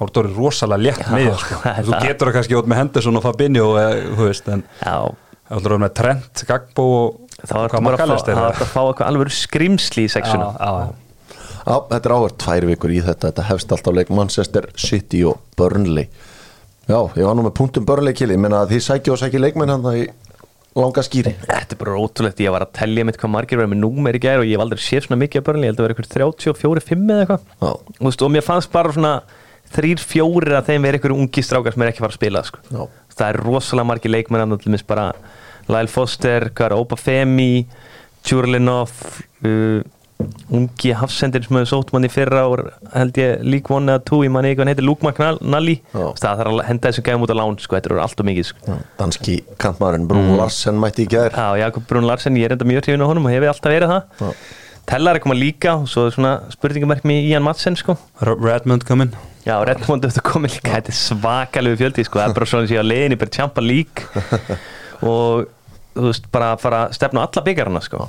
[0.00, 1.60] voru dórið rosalega létt með sko.
[1.62, 2.06] það er Þú það.
[2.08, 4.96] getur það kannski ótt með Henderson og Fabinho eða, þú veist, en Já,
[5.52, 8.80] það voru með Trent, Gagbo og þá er þetta bara að fá, það að fá
[8.82, 10.72] eitthvað alveg skrimsli í sexuna Já,
[11.60, 13.28] Já, þetta er áhverð tvær vikur í þetta.
[13.28, 16.08] Þetta hefst alltaf leik Manchester City og Burnley.
[16.88, 19.42] Já, ég var nú með punktum Burnley kili Ég meina að þið sækja og sækja
[19.44, 20.06] leikmenn hann í
[20.78, 21.34] langa skýri.
[21.44, 24.22] Þetta er bara ótrúlegt, ég var að tellja mitt hvað margir verið með númer í
[24.22, 26.12] gær og ég hef aldrei séð svona mikið að börnli, ég held að vera eitthvað
[26.16, 28.24] 34-5 eða eitthvað.
[28.24, 29.12] Og mér fannst bara svona
[29.74, 32.62] þrýr, fjórir að þeim verið eitthvað ungi strákar sem er ekki fara að spila sko.
[32.70, 32.82] já,
[33.18, 34.46] það er rosalega margir leikmenn
[35.70, 37.64] Lyle Foster, hvað er Opa Femi
[38.26, 38.92] Tjurlinov
[39.46, 39.80] uh,
[40.52, 44.20] ungi hafsendir sem hefur sótt mann í fyrra og held ég lík one eða two
[44.26, 45.78] í manni eitthvað heitir Luke McNally.
[45.94, 48.78] Það þarf að henda þessum gæðum út á lán sko, þetta er alltaf mikið sko.
[48.98, 51.32] Danski kantmaðurinn Brún Larsen mætti í gær.
[51.32, 53.94] Já, Jakob Brún Larsen, ég er enda mjög hrifin á honum og hefur alltaf verið
[53.94, 54.18] það.
[54.20, 54.50] Já.
[54.90, 57.94] Tellar er koma líka og svo er svona spurningamerkmi í Ian Madsen sko.
[58.26, 59.14] Redmond kominn.
[59.46, 62.76] Já, Redmond eftir komið líka, þetta er svakalegu fjöldi sko, það er bara svona sem
[62.76, 64.04] ég á leiðinni bara Champa League.
[65.10, 65.46] Og
[66.04, 68.08] þú veist, bara að fara að stefna alla byggarna sko.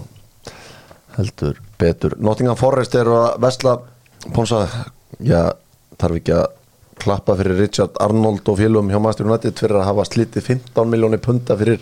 [1.18, 2.16] Heldur betur.
[2.24, 3.78] Nottingham Forest er að vesla
[4.36, 4.66] Ponsa,
[5.26, 5.48] já,
[5.98, 6.50] þarf ekki að
[7.02, 11.22] klappa fyrir Richard Arnold og félum hjá Master United fyrir að hafa slítið 15 miljónir
[11.24, 11.82] punta fyrir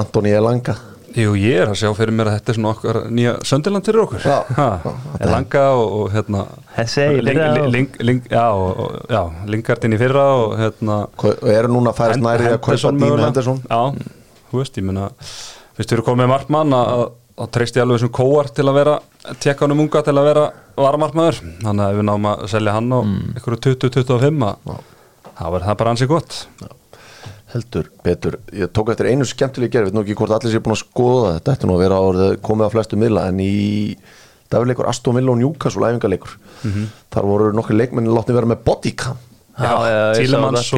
[0.00, 0.78] Antoni Elanga.
[1.10, 4.04] Jú, ég er að sjá fyrir mér að þetta er svona okkar nýja söndiland fyrir
[4.04, 4.22] okkur.
[4.22, 4.36] Já.
[4.56, 4.66] ha,
[5.18, 6.44] Já, Langa og, og hérna
[7.26, 7.40] ling,
[7.74, 12.22] ling, ling, Já, og, já Lingardin í fyrra og hérna og eru núna að færast
[12.22, 13.26] næri að kaupa Henderson Dín mögulega.
[13.26, 13.60] Henderson?
[13.66, 14.19] Já,
[14.50, 15.10] þú veist, ég meina
[15.76, 18.94] Fyrst við erum komið með markmann að að treysti alveg þessum kóar til að vera
[19.40, 20.42] tekka honum unga til að vera
[20.76, 21.38] varamarkmaður.
[21.62, 23.30] Þannig að ef við náum að selja hann á Mm.
[23.38, 24.82] einhverju 20-25 að
[25.38, 26.36] þá verður það bara ansið gott.
[27.54, 30.76] Heldur betur, ég tók eftir einu skemmtileg gerð, veit nú ekki hvort allir sé búin
[30.76, 33.96] að skoða þetta ætti nú að vera árið komið á flestu miðla en í
[34.52, 36.84] dagleikur Aston Villa og Newcastle æfingarleikur, Mhm.
[37.10, 39.16] þar voru nokkur leikmenni látni vera með bodycam
[39.60, 39.88] Það,
[40.20, 40.70] Tílemans.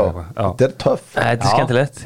[0.00, 1.06] og já, þetta er töff.
[1.16, 2.02] Þetta er skemmtilegt.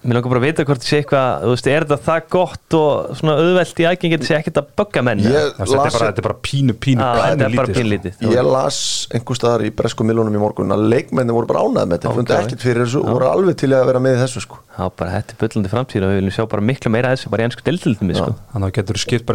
[0.00, 2.76] Mér langar bara að vita hvort það sé eitthvað Þú veist, er þetta það gott
[2.78, 6.38] og svona auðvelt í aðgengi Þetta sé ekkert að bögga menn þetta er bara, er
[6.46, 7.74] pínu, pínu, Já, pínu er lítið, sko.
[7.76, 8.78] pínlítið Ég las
[9.12, 12.36] einhver staðar í bresku miljónum í morgun að leikmenni voru bara ánæð með þetta, fundi
[12.38, 14.62] ekkert fyrir þessu og voru alveg til að vera með í þessu sko.
[14.72, 17.34] Já, bara þetta er bullandi framtíð og við viljum sjá bara miklu meira af þessu
[17.34, 18.30] bara í ennsku dildildum sko.
[18.54, 19.28] Þannig að getur þú skipt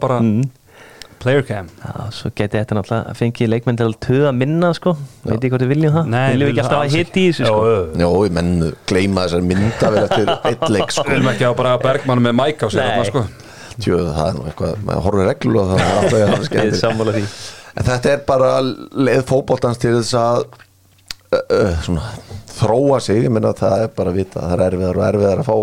[0.00, 0.22] bara
[1.22, 1.68] bara Já.
[1.82, 4.94] Já, svo geti þetta náttúrulega að fengi leikmenn til að töða minna sko.
[5.24, 6.10] Veit ég hvort við viljum það.
[6.12, 7.62] Nei, Viljum við ekki alltaf að hiti í þessu sko.
[8.02, 8.52] Jó, ég menn
[8.90, 11.06] gleyma þessar myndavel eftir eitt leik sko.
[11.06, 13.24] Við viljum ekki á bara Bergmann með mæk á sig þarna, sko.
[13.82, 16.48] Tjöðu, það er nú eitthvað, maður horfir reglu og það er alltaf að það Við
[16.50, 17.22] skemmtir sammála því.
[17.72, 18.50] En þetta er bara
[19.08, 22.10] leið fótboltans til þess að uh, uh, svona,
[22.52, 25.48] þróa sig, ég meina það er bara að vita, það er erfiðar og erfiðar að
[25.48, 25.56] fá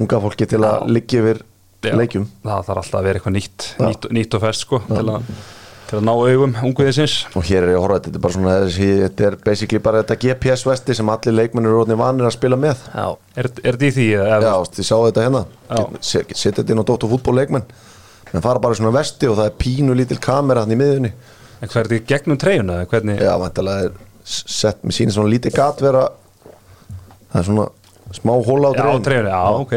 [0.00, 1.49] unga fólki til að liggja yfir Já.
[1.82, 3.86] Leikjum Það þarf alltaf að vera eitthvað nýtt Já.
[3.88, 5.24] nýtt, nýtt og fest sko til að
[5.90, 8.52] til að ná augum unguðisins og hér er ég að horfa, þetta er bara svona
[8.70, 12.84] þetta er basically bara þetta GPS-vesti sem allir leikmennir eru orðinni vanir að spila með
[12.94, 14.04] Já, Er, er þetta í því?
[14.12, 15.82] Já, eða- þið sjáu þetta hérna Já.
[16.00, 17.66] Set- setja þetta inn á Dóttu fútból leikmenn
[18.30, 21.10] menn fara bara svona vesti og það er pínu lítil kamera hann í miðunni
[21.60, 22.76] En hvað er þetta í gegnum treyjuna?
[22.84, 23.18] eða Hvernig?
[23.26, 23.92] Já, vantilega er
[24.30, 26.04] sett með síni svona lítið gat vera
[27.32, 27.66] það er svona
[28.14, 29.74] smá hóla á Já, treyjuna, já, ok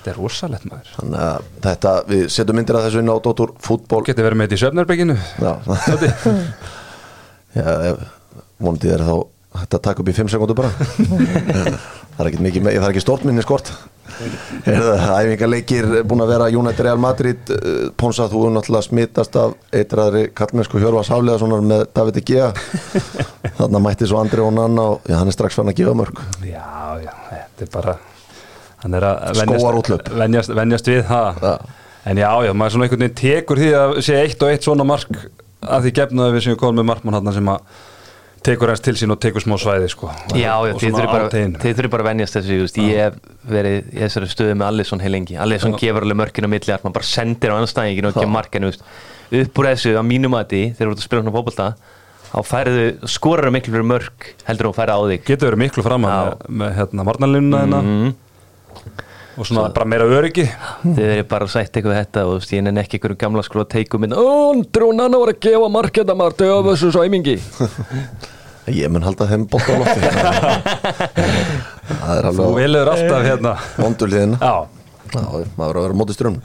[0.00, 0.92] Þetta er rosalegt maður.
[0.96, 4.46] Þannig að þetta, við setjum myndir að þessu inn á Dóttur fútból Getið verið með
[4.48, 5.52] þetta í söfnarbygginu Já,
[8.64, 9.14] vonandi er þá
[9.60, 10.70] hægt að taka upp í 5 sekundur bara.
[12.14, 13.70] Það er ekki mikið með, það er ekki stort minni skort.
[14.68, 20.82] Æfingarleikir búin að vera United Real Madrid uh, Ponsa þú náttúrulega smittast af eitraðri kallmennsku
[20.82, 22.50] Hjörvas Hafleðasonar með David Egea
[23.60, 27.00] þannig mætti svo Andri Onanna og já, hann er strax fann að gefa mörg Já,
[27.00, 27.96] já, þetta er bara
[28.80, 31.54] Hann er að venjast, venjast, venjast við það Já.
[32.08, 34.86] En já, já, maður svona einhvern veginn tekur því að sé eitt og eitt svona
[34.88, 35.10] mark
[35.60, 37.74] að því gefnaði við sem við komum með markmann hann sem að
[38.46, 40.08] tekur hans til sín og tekur smá svæði sko.
[40.32, 43.18] já, já svona þurfum bara, á að venjast þessu just, Ég hef
[43.52, 45.36] verið í þessari stöðu með Alisson heil lengi.
[45.36, 48.72] Alisson gefur alveg mörkinu á milli að maður bara sendir á anstæðingin og ekki markinu
[48.72, 51.68] upp úr þessu á mínum að því þegar þú ert að spila svona fótbolta
[52.30, 55.22] þá færðu, skorar miklu fyrir mörk heldur þú að færa á þig.
[55.28, 56.16] Getur verið miklu fram Já.
[56.16, 57.06] með, með hérna,
[57.84, 58.12] mm.
[59.40, 60.44] Og svona bara meira öryggi.
[60.84, 63.44] Þið verið bara að sætt eitthvað við þetta og þú ég nenni ekki einhverjum gamla
[63.46, 67.38] skróð að teiku minn Andrún, hann var að gefa marketa margt af þessu sæmingi
[68.80, 70.00] ég mun halda þeim bótt á lofti.
[71.90, 73.54] Það er Þú alveg velur alltaf hérna.
[73.80, 74.54] Vondulíðina Já,
[75.10, 76.36] Já, maður verður að vera á móti strömm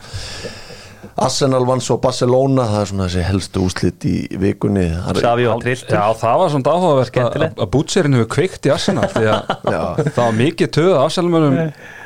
[1.15, 4.83] Arsenal vann svo Barcelona það er svona þessi helstu úslit í vikunni.
[5.21, 5.87] Savi og trillt.
[5.87, 9.53] Já, það var svona áhugavert að, bútserinn hefur kveikt í Arsenal því að
[10.17, 11.55] það var mikið töð Arsenalmönum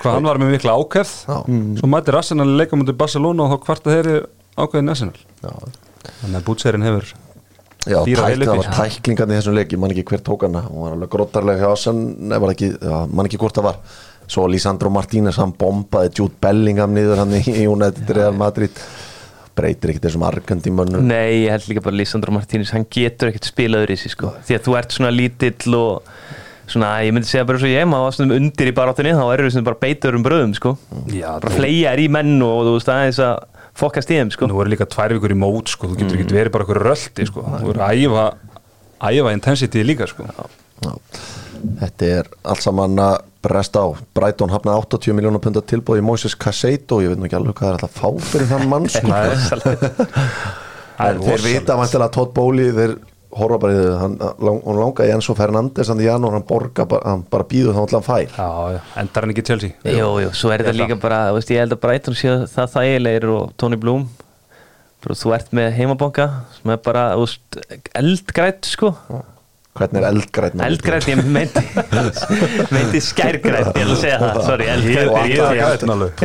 [0.03, 1.15] hvað hann var með mikla ákveð.
[1.25, 1.39] Já.
[1.81, 4.19] svo mætir Arsenal í leikum undir Barcelona og þá kvarta þeirri
[4.59, 5.25] ákveðin Arsenal.
[5.41, 5.51] Já,
[6.21, 7.09] þannig að bútserinn hefur
[7.87, 10.65] Já, tæk, það var tæklingan í þessum leik ég man ekki hver tók hana.
[10.67, 13.77] Hún var alveg grótarlega hjá Asen nei, var ekki, já, man ekki hvort það var
[14.29, 18.83] svo Lisandro Martínez, hann bombaði Jude Bellingham niður hann í United Real Madrid.
[19.59, 23.91] Breytir ekkert þessum argandímönnum Nei, ég held líka bara Lísandro Martínez hann getur ekkert spilaður
[23.91, 24.31] í sig sko.
[24.47, 26.13] Því að þú ert svona lítill og
[26.69, 29.49] svona, ég myndi segja bara svo ég maður var svona undir í baráttunni, þá erur
[29.49, 30.75] við bara beitur um bröðum sko,
[31.11, 33.41] Já, bara fleia er í menn og þú veist aðeins að
[33.79, 34.49] fokkast í þeim sko.
[34.51, 37.27] Nú eru líka tvær vikur í mót sko, þú getur ekki verið bara okkur röldi
[37.27, 37.43] sko.
[37.49, 38.25] þú eru að æfa
[39.09, 40.27] æfa intensity líka sko.
[40.29, 40.93] Já.
[41.81, 43.87] Þetta er allt saman að bresta á
[44.17, 47.69] Brighton hafnaði 80 miljónar pundar tilbúið í Moises Caseido ég veit nú ekki alveg hvað
[47.69, 49.13] er alltaf fá fyrir þann mann sko.
[50.99, 52.97] Það þeir vita mæntilega að Todd Bowley þeir
[53.39, 56.85] horfa bara í þau hann, lang, hann langaði Enzo Fernandes hann í janúar hann borga
[56.89, 58.33] bara, hann bara býður þá allan fær.
[58.33, 59.75] Já, já, endar hann ekki í Chelsea?
[59.85, 62.73] Jú, jú, svo er þetta líka bara, þú veist, ég held að Brighton sé það
[62.73, 64.07] þægilegir og Tony Bloom
[65.05, 66.25] þú ert með heimabanka
[66.57, 67.05] sem er bara,
[68.01, 68.91] eldgrætt sko
[69.77, 70.71] hvernig er eldgræt maður?
[70.73, 71.61] Eldgrætt, ég meinti
[72.75, 74.39] meinti skærgrætt, ég ætla að segja það.
[74.47, 76.23] Sorry, Ég eldgrætt ég- ég- alveg.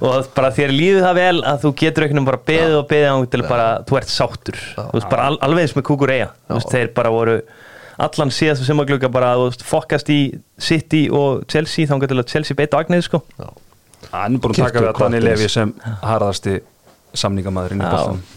[0.00, 3.12] og bara þér líður það vel að þú getur einhvern veginn bara beðið og beðið
[3.12, 4.58] á til bara, þú ert sáttur.
[4.76, 7.36] Þú veist, bara al, alveg eins með Kukureya þú veist, þeir bara voru
[8.06, 10.18] allan síðast sem að glugga bara, þú veist, fokkast í
[10.60, 13.22] City og Chelsea, þá getur Chelsea beitt á agnið, sko.
[14.12, 15.28] Hann er búin að taka við að Dani Watkins.
[15.30, 15.72] Levi sem
[16.04, 16.58] harðasti
[17.16, 18.35] samningamæðurinn í Já.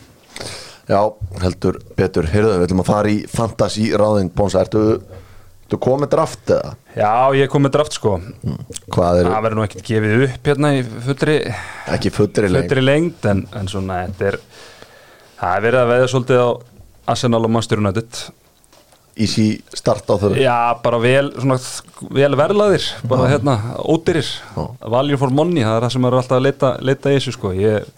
[0.89, 0.99] Já,
[1.43, 4.81] heldur betur, heyrðu, við ætlum að fara í fantasy ráðin, Bónsa, ertu,
[5.67, 6.71] ertu komið draft eða?
[6.97, 8.15] Já, ég kom með draft sko.
[8.89, 11.37] Hvað er Það verður nú ekkert gefið upp hérna í fullri,
[11.93, 12.65] ekki fullri lengt?
[12.73, 14.39] fullri lengd en, en svona, þetta er
[15.39, 16.49] það er verið að veða svolítið á
[17.13, 18.23] Arsenal og Manchester United.
[19.19, 21.57] Easy start á þau Já, bara vel, svona,
[22.17, 24.25] vel verlaðir bara hérna, ódýrir.
[24.55, 24.65] Já.
[24.89, 27.51] value for money, það er það sem er alltaf að leita, leita í þessu sko.
[27.57, 27.89] Ég,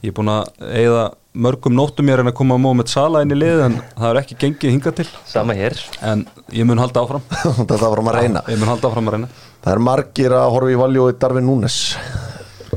[0.00, 3.20] ég er búin að eigða mörgum nóttum mér en að koma að móa með Sala
[3.22, 5.08] inn í lið en það er ekki gengið hingað til.
[5.30, 5.78] Sama hér.
[6.02, 6.24] En
[6.54, 7.22] ég mun halda áfram.
[7.60, 8.42] Þetta var að reyna.
[8.50, 9.30] Ég mun halda áfram að reyna.
[9.60, 11.78] Það er margir að horfa í valjói Darvin Núnes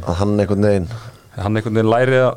[0.03, 0.87] að hann einhvern veginn
[1.37, 2.33] hann einhvern veginn læri að,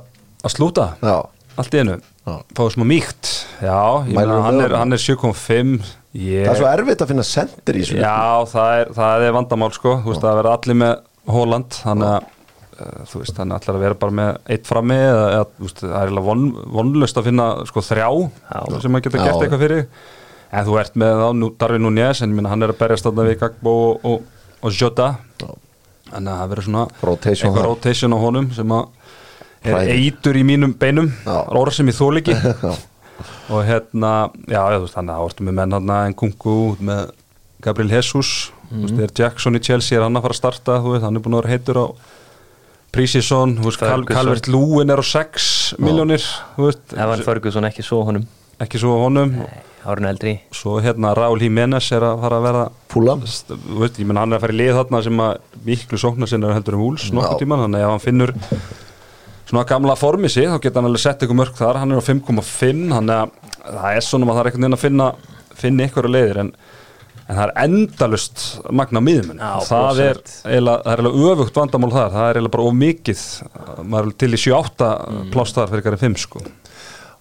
[0.46, 0.86] að slúta.
[1.04, 1.16] Já,
[1.60, 1.96] allt í einu,
[2.26, 2.34] Já.
[2.56, 3.32] fáið smá mýkt.
[3.60, 5.74] Já, ég meina, hann, er, hann er 7.5
[6.16, 7.98] ég, það er svo erfitt að finna sendir í þessu.
[8.00, 10.96] Já, það er, það er vandamál sko, þú veist, það verður allir með
[11.36, 12.32] Holland, þannig að
[13.10, 16.02] þú veist, þannig ætlar að vera bara með eitt frammi eða, eða veist, það er
[16.06, 16.44] eiginlega von,
[16.76, 18.80] vonlust að finna sko þrjá Já.
[18.84, 19.24] sem að geta Já.
[19.26, 19.86] gert eitthvað fyrir.
[20.56, 23.24] En þú ert með þá, nú, Darvin Núñez en minna, hann er að berjast þarna
[23.26, 25.08] við Gagbo og, og, og Jota.
[26.06, 28.84] Þannig að það verður svona Rotation eitthvað rotation á honum sem að
[29.66, 30.20] er Hræðilegt.
[30.22, 31.08] eitur í mínum beinum.
[31.26, 32.36] Orð sem ég þól ekki.
[33.50, 34.10] Og hérna,
[34.44, 37.10] já, já, veist, þannig að ártum við menn hann en Kungu með
[37.64, 38.30] Gabriel Jesus.
[38.68, 41.16] Þú veist, er Jackson í Chelsea er hann að fara að starta, þú veist, hann
[41.18, 41.86] er búin að vera heitur á
[42.94, 43.56] Prísísson.
[43.78, 46.22] Calvert Lúin er á 6 miljónir
[46.96, 48.26] Evan Ferguson ekki svo honum.
[48.62, 49.34] Ekki svo honum.
[49.86, 50.40] Árun eldri.
[50.50, 54.32] Svo hérna Raúl Jiménez er að fara að vera Fúla þú veist, ég menn hann
[54.32, 57.36] er að fara í lið þarna sem að miklu sóknar sinna heldur um Úls nokkuð
[57.36, 57.40] Já.
[57.42, 58.32] tíman, þannig að ef hann finnur
[59.46, 62.08] svona gamla formi sig, þá geta hann alveg sett ykkur mörg þar, hann er á
[62.08, 65.08] 5,5 þannig að það er svona að það er einhvern veginn að finna
[65.56, 66.50] finna ykkur leiðir en
[67.26, 71.02] en það er endalust magna miðmun Já, það er eiginlega, er
[71.32, 72.10] öfugt vandamál þar.
[72.14, 73.22] Það er eiginlega bara of mikið.
[73.82, 75.30] Maður er til í 7-8 Mm.
[75.34, 76.42] pláss þar fyrir hverja 5 sko.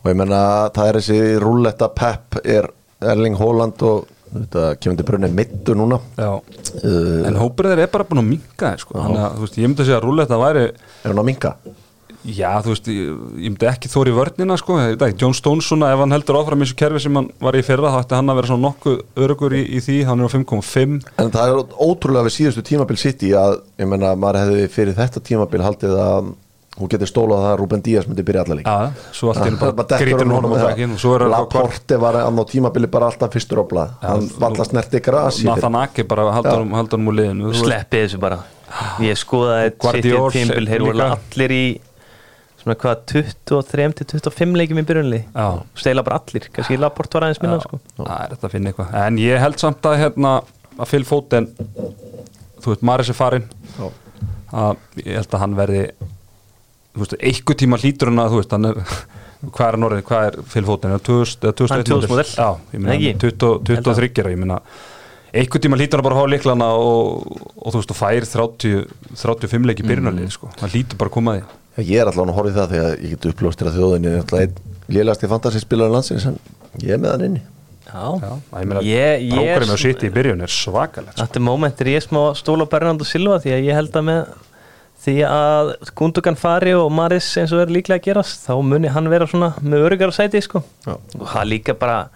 [0.04, 0.42] Og ég menna
[0.76, 2.68] það er þessi rúlletta pepp er
[3.02, 5.98] Erling Haaland og þetta kemur til brunni mittu núna.
[6.20, 8.98] Uh, en hópur þeir er bara búin að minka sko.
[9.00, 11.56] þannig veist, ég myndi að segja að rúlletta væri er hann að minka
[12.26, 15.68] Já, þú veist, ég, ég myndi ekki þóri vörnina sko, ég veit ekki, John Stones
[15.70, 18.18] svona, ef hann heldur áfram í þessu kerfi sem hann var í fyrra þá ætti
[18.18, 18.96] hann að vera svona nokkuð
[19.26, 20.00] örugur í, í því.
[20.10, 23.92] Hann er á 5,5 en það er ótrúlega við síðustu tímabil sitt í að ég
[23.92, 26.34] menna maður hefði fyrir þetta tímabil haldið að
[26.76, 30.00] hún getur stólað að Ruben Díaz myndi byrja allar líka Já, svo allt einu bara
[30.02, 30.82] grítur hann honum það.
[30.90, 33.94] og svo er Laporte var á tímabili bara alltaf fyrstur blað.
[34.04, 37.66] Hann valla snerti grasi Nathan Ake bara haldur honum, haldur honum úr liðinu þú veist.
[37.70, 38.42] Sleppi þessu bara.
[39.06, 41.66] Ég skoðaði City tímbil Þeir voru allir í
[42.66, 43.02] Svona hvað
[43.46, 45.48] 23 til 25 leikjum í byrjunli Já.
[45.78, 47.78] Stela bara allir Kannski Laport var aðeins minna sko.
[48.00, 48.96] Það er þetta að finna eitthvað.
[49.04, 50.32] En ég held samt að hérna
[50.74, 51.52] að Phil Foden
[52.64, 53.46] þú veist, Maris er farinn.
[53.76, 53.86] Já.
[54.66, 55.84] að ég held að hann verði
[56.96, 58.80] þú veist, einhver tíma hlýtur hann að þú veist, hann er
[59.46, 62.28] hvað er hann orðið, hvað er er 2000 eða 2001 Hann er 2000 model.
[62.34, 62.50] Já,
[63.04, 63.20] ég?
[63.22, 64.58] 20 23 ára, ég meina
[65.36, 68.90] einhver tíma hlýtur hann bara að fá líklana og, og þú veist, og fær 30
[69.22, 70.50] 35 leiki byrjunarlið, sko.
[70.64, 71.46] Hann hlýtur bara að koma því
[71.84, 74.22] ég er alltaf að horfa í það því að ég get uppljóstir að þjóðinni er
[74.22, 74.56] alltaf einn
[74.96, 76.40] lélasti fantasyspilar landsins en
[76.82, 77.42] ég er með hann inni
[77.86, 80.10] Já, Já, ég meina, Ég- ég er á í
[80.42, 81.22] er svakalegt, sko.
[81.26, 84.22] Þetta moment er ég smá stóla á Bernardo Silva því að ég held að með
[85.06, 89.08] því að Gundogan fari og Maris eins og er líklega að gerast þá muni hann
[89.10, 90.64] vera svona með örugar sæti sko.
[90.88, 90.96] Já.
[91.20, 92.10] og það líka bara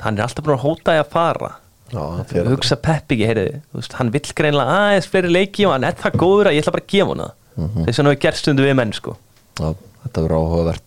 [0.00, 1.52] hann er alltaf búin að hóta í að fara
[1.92, 5.92] Já, að- hugsa Pep ekki, heyrðu hann vill greinlega aðeins fleiri leiki og hann er
[5.92, 8.40] það góður að ég ætla bara að gefa hann það þess að hann hefur gert
[8.40, 9.16] stundu við menn sko.
[9.56, 9.68] Já,
[10.04, 10.82] þetta verður áhugavert.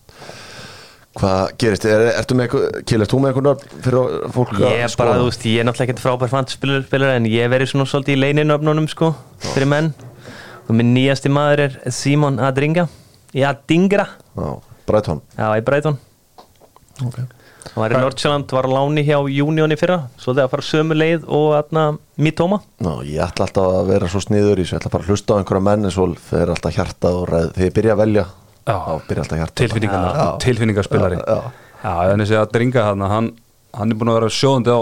[1.19, 1.87] Hvað gerist?
[1.89, 5.15] Er, ertu með eitthvað, Kjelist þú með eitthvað nöfn fyrir fólk að ég er bara,
[5.17, 8.85] þú veist, ég er náttúrulega ekki frábær fantaspilar en ég verið svona svolítið í leininu
[8.93, 9.13] sko,
[9.49, 9.89] fyrir menn.
[10.69, 12.85] Og minn nýjasti maður er Simon Adringa.
[13.33, 14.05] Adingra.
[14.37, 14.51] Já,
[14.85, 15.25] Brighton.
[15.33, 15.97] Já, í Breitón
[17.05, 17.25] okay.
[17.69, 19.97] Hann var í Nordsjöland, var á láni hjá Júnión í fyrra.
[20.17, 21.83] Svo þegar að fara sömu leið og atna,
[22.17, 22.59] Mitoma.
[22.83, 24.75] Ná, ég ætla alltaf að vera svo sniður í þessu.
[24.75, 27.49] Ég ætla bara að hlusta á einhverja menn en svo fer alltaf hjartað og ræð
[27.55, 28.25] Þegar ég byrja að velja
[28.69, 28.75] Já.
[28.75, 29.59] þá byrja alltaf hjartað.
[31.79, 33.27] Já, þannig sé að dringa hann hann,
[33.77, 34.79] hann er búin að vera sjóðandi á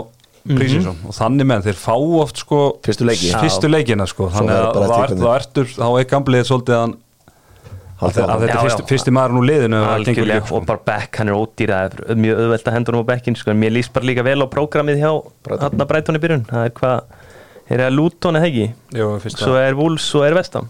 [0.48, 3.30] prísinsson og þannig með þeir fá oft sko Fyrstu leiki.
[3.36, 4.30] fyrstu leikina sko.
[4.34, 6.96] Þannig að þá ertur þá er gamlið svolítið að hann.
[7.98, 8.88] Þetta er fyrsti, já.
[8.92, 10.58] fyrsti maður nú liðinu og sko.
[10.60, 13.40] og bara Beck, hann er ódýra það er mjög auðvelt að henda honum á Beckin
[13.40, 13.56] sko.
[13.58, 15.12] mér líst bara líka vel á prógramið hjá
[15.48, 15.66] Brighton.
[15.72, 17.18] Atna Breitón í byrjun það er hvað,
[17.74, 18.70] er það Luton eða
[19.24, 20.70] fyrsta- svo er Wolves og er Vestam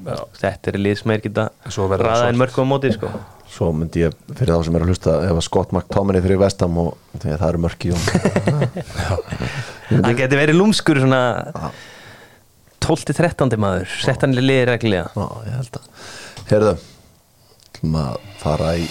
[0.00, 2.32] þetta er lið sem er geta Svo verður það ræða svart.
[2.32, 3.10] en mörgum á móti sko.
[3.50, 6.78] Svo myndi ég fyrir þá sem er að hlusta ef að Scott McTominay fyrir vestam
[6.78, 7.92] og því að það eru mörki
[9.90, 11.22] það geti verið lúmskur svona
[12.80, 15.84] 12-13 maður sett hann í liði reglulega Já, ég held að
[16.50, 16.70] Herðu,
[17.70, 18.86] ætlum að fara í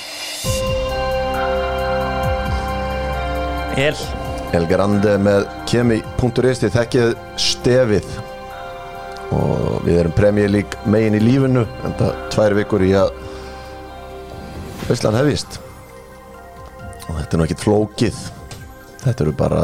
[3.75, 3.97] El
[4.55, 7.11] El Grande með kemi.is þið þekkið
[7.43, 8.07] stefið.
[9.35, 13.11] Og við erum Premier League megin í lífinu en það tvær vikur í að
[14.87, 15.59] Veistlan hefist
[17.09, 18.25] og þetta er nú ekkit flókið.
[19.03, 19.61] Þetta eru bara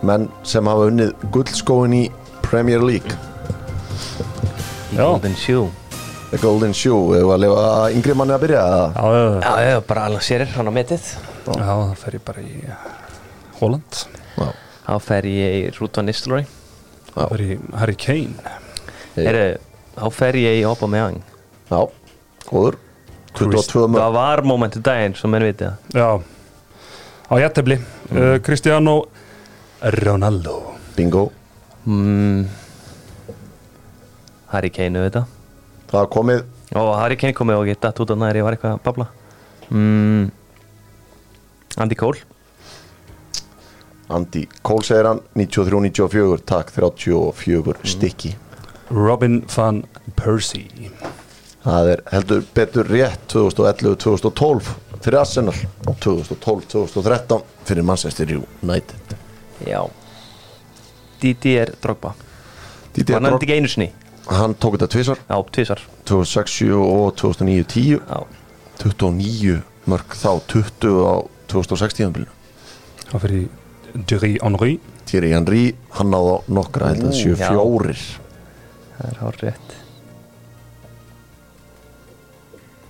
[0.00, 2.04] menn sem hafa unnið guldskóin í
[2.40, 3.20] Premier League.
[4.96, 5.68] Golden Shoe
[6.34, 7.64] The Golden Shoe, hefur að lifa
[7.94, 8.62] yngri manni að byrja?
[8.90, 9.34] Já, já, já.
[9.44, 11.04] Já, já, bara Alan Shearer, hann á metið.
[11.46, 12.54] Já, það fer ég bara í
[13.60, 13.98] Holland.
[14.34, 14.48] Já,
[14.88, 16.48] Þá fer ég í Ruth van Nistelrooy.
[17.12, 18.56] Það fer í Harry Kane.
[19.14, 19.28] Hey.
[19.28, 19.44] Heru,
[19.94, 21.20] Þá fer ég í Aubameyang.
[21.70, 21.78] Já
[22.48, 22.80] góður.
[23.38, 26.08] 22 mörg Það var momentu daginn, sem menn viti Já,
[27.30, 28.96] á jættefli uh, Cristiano
[30.02, 30.58] Ronaldo.
[30.98, 31.28] Bingo.
[31.86, 32.44] Mm.
[34.50, 35.33] Harry Kane, auðvitað
[35.94, 36.44] það er komið.
[36.74, 39.08] Og Harry Kane komið og geta út af næri, ég var eitthvað að babla.
[39.70, 40.30] Mm.
[41.84, 42.22] Andy Cole.
[44.14, 48.34] Andy Cole segir hann 93-94, takk 34 stykki.
[48.92, 49.84] Robin van
[50.18, 50.90] Persie.
[51.64, 55.56] Það er heldur betur rétt 2011-2012 fyrir Arsenal
[55.88, 59.16] og 2012-2013 fyrir Manchester United.
[59.64, 59.80] Já.
[61.22, 62.12] Didier Drogba.
[62.92, 63.40] Didier Var hann
[64.30, 68.18] Hann tók þetta tvisar Já, tvisar 2006 og 2009-10 Já,
[68.80, 69.58] 29
[69.90, 71.14] mörg þá 20 á
[71.52, 72.32] 2006 tíðanbílinu
[73.10, 73.44] Það fyrir
[74.10, 74.72] Dury Henry.
[75.06, 75.64] Thierry Henry,
[75.94, 77.46] hann náði á nokkra held að Ú, séu já.
[77.52, 78.00] fjórir.
[78.96, 79.74] Það er hár rétt.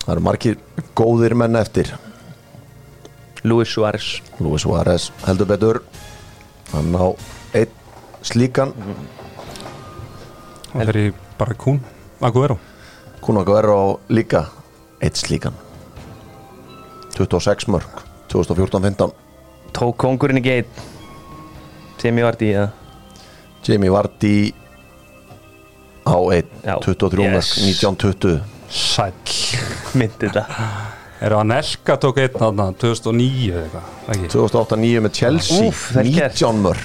[0.05, 0.57] Það eru margir
[0.97, 1.91] góðir menn eftir.
[3.45, 4.07] Luis Suárez.
[4.41, 5.83] Luis Suárez heldur betur.
[6.73, 7.13] Hann á
[7.53, 7.77] einn
[8.25, 8.73] slíkan.
[10.73, 11.81] Það fyrir bara Kún
[12.21, 12.59] Aguero.
[13.21, 14.47] Kunago er á líka
[15.01, 15.53] einn slíkan.
[17.17, 19.13] 26 mörg 2014-15
[19.73, 20.67] Tók kongurinn ekki einn?
[22.03, 22.69] Sem ég vart í það
[23.65, 24.53] Jamie Vardy
[26.05, 26.51] á einn.
[26.67, 26.75] Já.
[26.83, 27.55] 23 mörg Yes.
[27.63, 29.13] 1920 Sæll.
[29.99, 30.45] Myndi þetta
[31.25, 34.29] Eru hann Elka tók einn þarna 2009 eða eitthvað ekki?
[34.35, 36.37] 2008-9 með Chelsea gert.
[36.37, 36.83] 19 mörg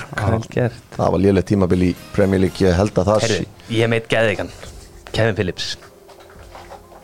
[0.96, 4.08] það var lélega tímabil í Premier League ég held að það Herri, sé ég meit
[4.12, 4.52] geðigan
[5.12, 5.70] Kevin Phillips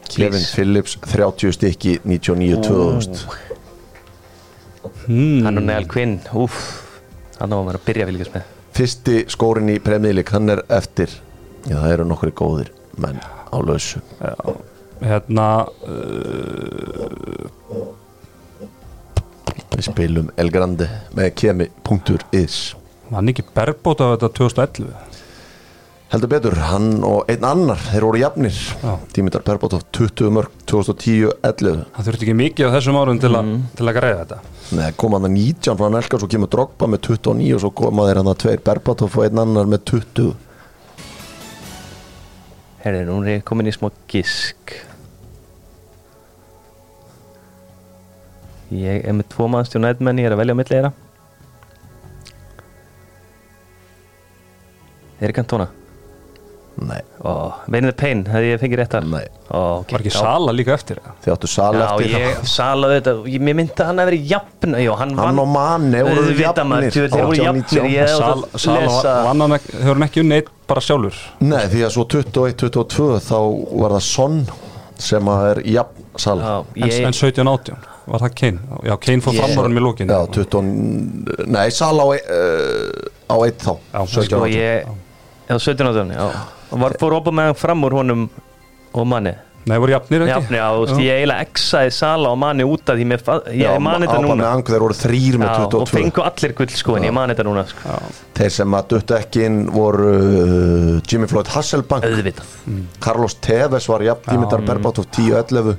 [0.05, 0.53] Kevin please.
[0.55, 3.25] Phillips 30 stykki 99-2000
[5.05, 5.41] Hmm.
[5.45, 6.55] Hann og Neal Quinn Úf
[7.39, 10.49] Hann á að vera að byrja að fylgjast með fyrsti skórin í Premier League hann
[10.53, 11.11] er eftir
[11.65, 12.69] já það eru nokkri góðir
[13.01, 14.33] menn á lausu Já.
[15.03, 17.09] Hérna uh,
[19.75, 20.87] við spilum El Grande
[21.17, 22.59] með kemi.is
[23.11, 25.15] Hann ekki berbót á þetta 2011
[26.15, 28.55] heldur betur, hann og einn annar þeir voru jafnir.
[28.55, 28.91] Já.
[29.15, 33.41] Dimitar Perbotov 20 mörg 2010-11 Það þurfti ekki mikið á þessum árum til, a,
[33.75, 34.39] til að greiða þetta.
[34.77, 38.07] Nei, kom hann að 19 frá Nelka svo kemur Drogba með 29 og svo koma
[38.07, 40.31] þeir hann að tveir Perbotov og einn annar með 20
[42.85, 44.75] Herri, nú er komin í smá gisk.
[48.69, 50.91] Ég er með tvo mannstjón nætmenn Ég er að velja á milli þeirra.
[55.25, 55.71] Erik Antona
[56.75, 59.05] Nei, Ó, Vinnie the Pain, hefði ég fengið réttar?
[59.07, 60.17] Nei, Ó, ok, Var ekki já.
[60.19, 61.13] Sala líka eftir það?
[61.23, 64.19] þið áttu sal Já, eftir ég salaði þetta ég, Mér myndi að hann að vera
[64.33, 67.63] jafn Jó, hann, Hann og Mane voru Auðvitað maður, jafnir, Þeir voru 18, jafnir.
[67.63, 67.87] 19.
[67.93, 68.19] Ég hefði
[68.65, 71.21] Sala, Sala vann hann ekki, hefur hann ekki unnið bara sjálfur?
[71.47, 73.39] Nei, því að svo 21-22 þá
[73.85, 74.37] var það Son
[75.05, 78.59] sem að er jafn sal Já, En, ég, en 17-18, var það Kane?
[78.87, 83.09] Já, Kane fór Ég- fram á hann í lókin Já, 20 Nei, sal á, uh,
[83.31, 83.73] á eitt þá.
[83.95, 84.93] Já, 17 sko, ég
[85.49, 86.29] Já, 17 áttun, já.
[86.71, 88.29] Og var fór hann fram úr honum
[88.93, 89.35] og manni?
[89.65, 90.53] Nei, voru jafnir ekki?
[90.53, 93.63] Já, já, þú veist, ég eiginlega exaði Sala og manni út af því mér, ég,
[93.63, 94.35] Já, mani þetta núna.
[94.37, 97.15] með ang, þeir voru þrýr með Já, og 22 fengu allir gull sko en ég
[97.17, 97.89] mani þetta núna sko.
[97.89, 102.05] Já, Þeir sem að duttu ekki inn voru uh, Jimmy Floyd Hasselbank.
[102.05, 102.55] Auðvitað.
[103.01, 105.73] Carlos Tevez var jafn Dimitar Berbatov 10-11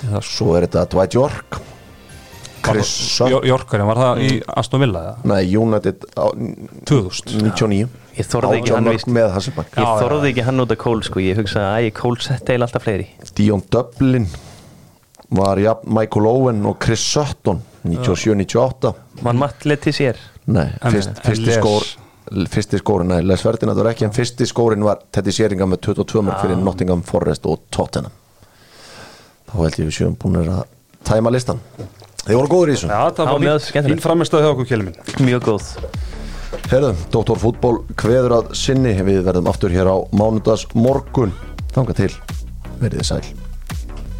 [0.00, 1.60] það Svo er þetta Dwight York
[2.66, 4.30] Chris Sutton Jorkarinn, var það í
[4.62, 5.14] Aston Villa eða?
[5.32, 6.26] Nei, United á
[6.88, 11.20] 2000 99 Ég þorði ekki 18 hann Ég þorði ekki hann út af Cole sko.
[11.20, 13.10] Ég hugsaði að ég Cole sett eil alltaf fleiri.
[13.36, 14.28] Dion Dublin
[15.36, 18.92] var jafn Michael Owen og Chris Sutton 97-98
[19.26, 21.86] Man matt letið sér Nei, fyrsti skór
[22.50, 26.24] fyrsti skórin, nei, Les Ferdinand var ekki en fyrsti skórin var Teddy Sheringham með 22
[26.26, 28.14] mörg fyrir Nottingham Forest og Tottenham.
[29.46, 30.64] Þá held ég við sjöum búin að
[31.06, 31.60] tæma listan
[32.26, 32.90] þeir voru góður í þessu.
[32.90, 35.24] Já, það var mjög fín, framistöð hjá okkur kjölum minn.
[35.30, 35.72] Mjög góð.
[36.66, 37.40] Herðu, Dr.
[37.42, 38.94] Fútból kveður að sinni.
[39.06, 41.34] Við verðum aftur hér á mánudags morgun
[41.74, 42.12] þanga til,
[42.80, 43.45] verið þið sæl